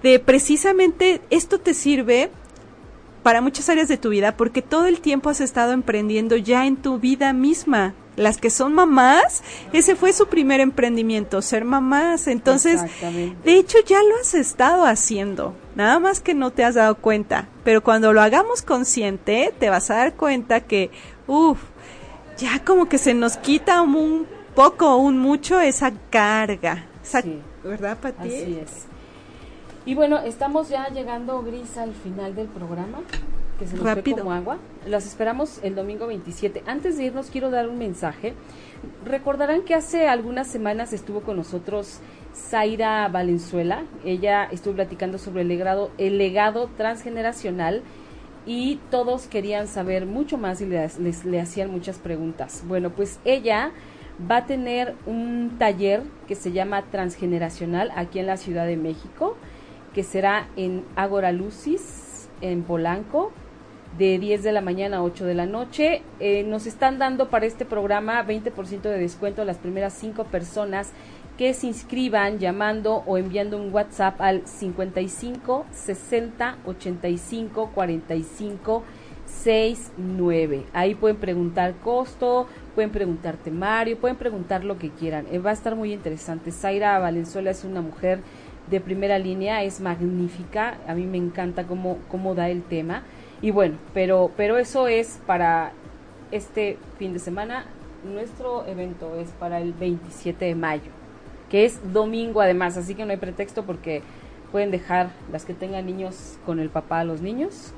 [0.03, 2.31] de precisamente esto te sirve
[3.25, 6.77] para muchas áreas de tu vida, porque todo el tiempo has estado emprendiendo ya en
[6.77, 12.29] tu vida misma las que son mamás, ese fue su primer emprendimiento, ser mamás.
[12.29, 12.81] Entonces,
[13.45, 17.49] de hecho ya lo has estado haciendo, nada más que no te has dado cuenta.
[17.65, 20.91] Pero cuando lo hagamos consciente, te vas a dar cuenta que,
[21.27, 21.59] uff,
[22.39, 26.87] ya como que se nos quita un poco, un mucho esa carga.
[27.65, 28.29] ¿Verdad, Pati?
[28.29, 28.94] Así es.
[29.87, 33.01] Y bueno, estamos ya llegando, Gris, al final del programa
[33.59, 34.19] que se nos Rápido.
[34.19, 34.59] como agua.
[34.87, 36.63] Las esperamos el domingo 27.
[36.67, 38.35] Antes de irnos quiero dar un mensaje.
[39.05, 42.01] Recordarán que hace algunas semanas estuvo con nosotros
[42.35, 43.85] Zaira Valenzuela.
[44.05, 47.83] Ella estuvo platicando sobre el legado, el legado transgeneracional
[48.47, 52.63] y todos querían saber mucho más y les, les, le hacían muchas preguntas.
[52.67, 53.71] Bueno, pues ella
[54.31, 59.37] va a tener un taller que se llama Transgeneracional aquí en la Ciudad de México,
[59.95, 63.33] que será en Agora Lucis, en Polanco,
[63.97, 66.03] de 10 de la mañana a 8 de la noche.
[66.21, 70.93] Eh, nos están dando para este programa 20% de descuento a las primeras 5 personas
[71.39, 78.85] que se inscriban llamando o enviando un WhatsApp al 55 60 85 45
[79.27, 80.65] 69.
[80.73, 85.27] Ahí pueden preguntar costo, pueden preguntar temario, pueden preguntar lo que quieran.
[85.31, 86.53] Eh, va a estar muy interesante.
[86.53, 88.21] Zaira Valenzuela es una mujer
[88.71, 90.79] de primera línea, es magnífica.
[90.87, 93.03] A mí me encanta cómo, cómo da el tema.
[93.43, 95.73] Y bueno, pero, pero eso es para
[96.31, 97.67] este fin de semana.
[98.05, 100.91] Nuestro evento es para el 27 de mayo,
[101.51, 104.03] que es domingo además, así que no hay pretexto porque
[104.53, 107.73] pueden dejar las que tengan niños con el papá a los niños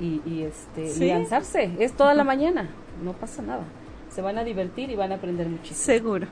[0.00, 1.70] y, este lanzarse.
[1.78, 2.68] Es toda la mañana,
[3.02, 3.64] no pasa nada.
[4.08, 5.84] Se van a divertir y van a aprender muchísimo.
[5.84, 6.26] Seguro.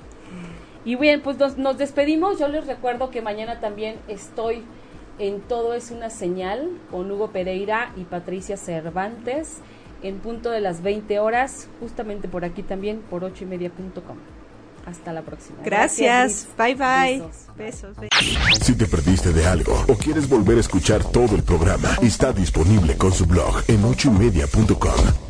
[0.84, 2.38] Y bien, pues nos, nos despedimos.
[2.38, 4.64] Yo les recuerdo que mañana también estoy
[5.18, 9.58] en Todo es una señal con Hugo Pereira y Patricia Cervantes
[10.02, 14.16] en punto de las 20 horas, justamente por aquí también, por ocho y media.com.
[14.86, 15.58] Hasta la próxima.
[15.62, 16.48] Gracias.
[16.56, 17.22] bye bye.
[17.56, 17.96] Besos.
[18.62, 22.96] Si te perdiste de algo o quieres volver a escuchar todo el programa, está disponible
[22.96, 25.29] con su blog en ochoymedia.com.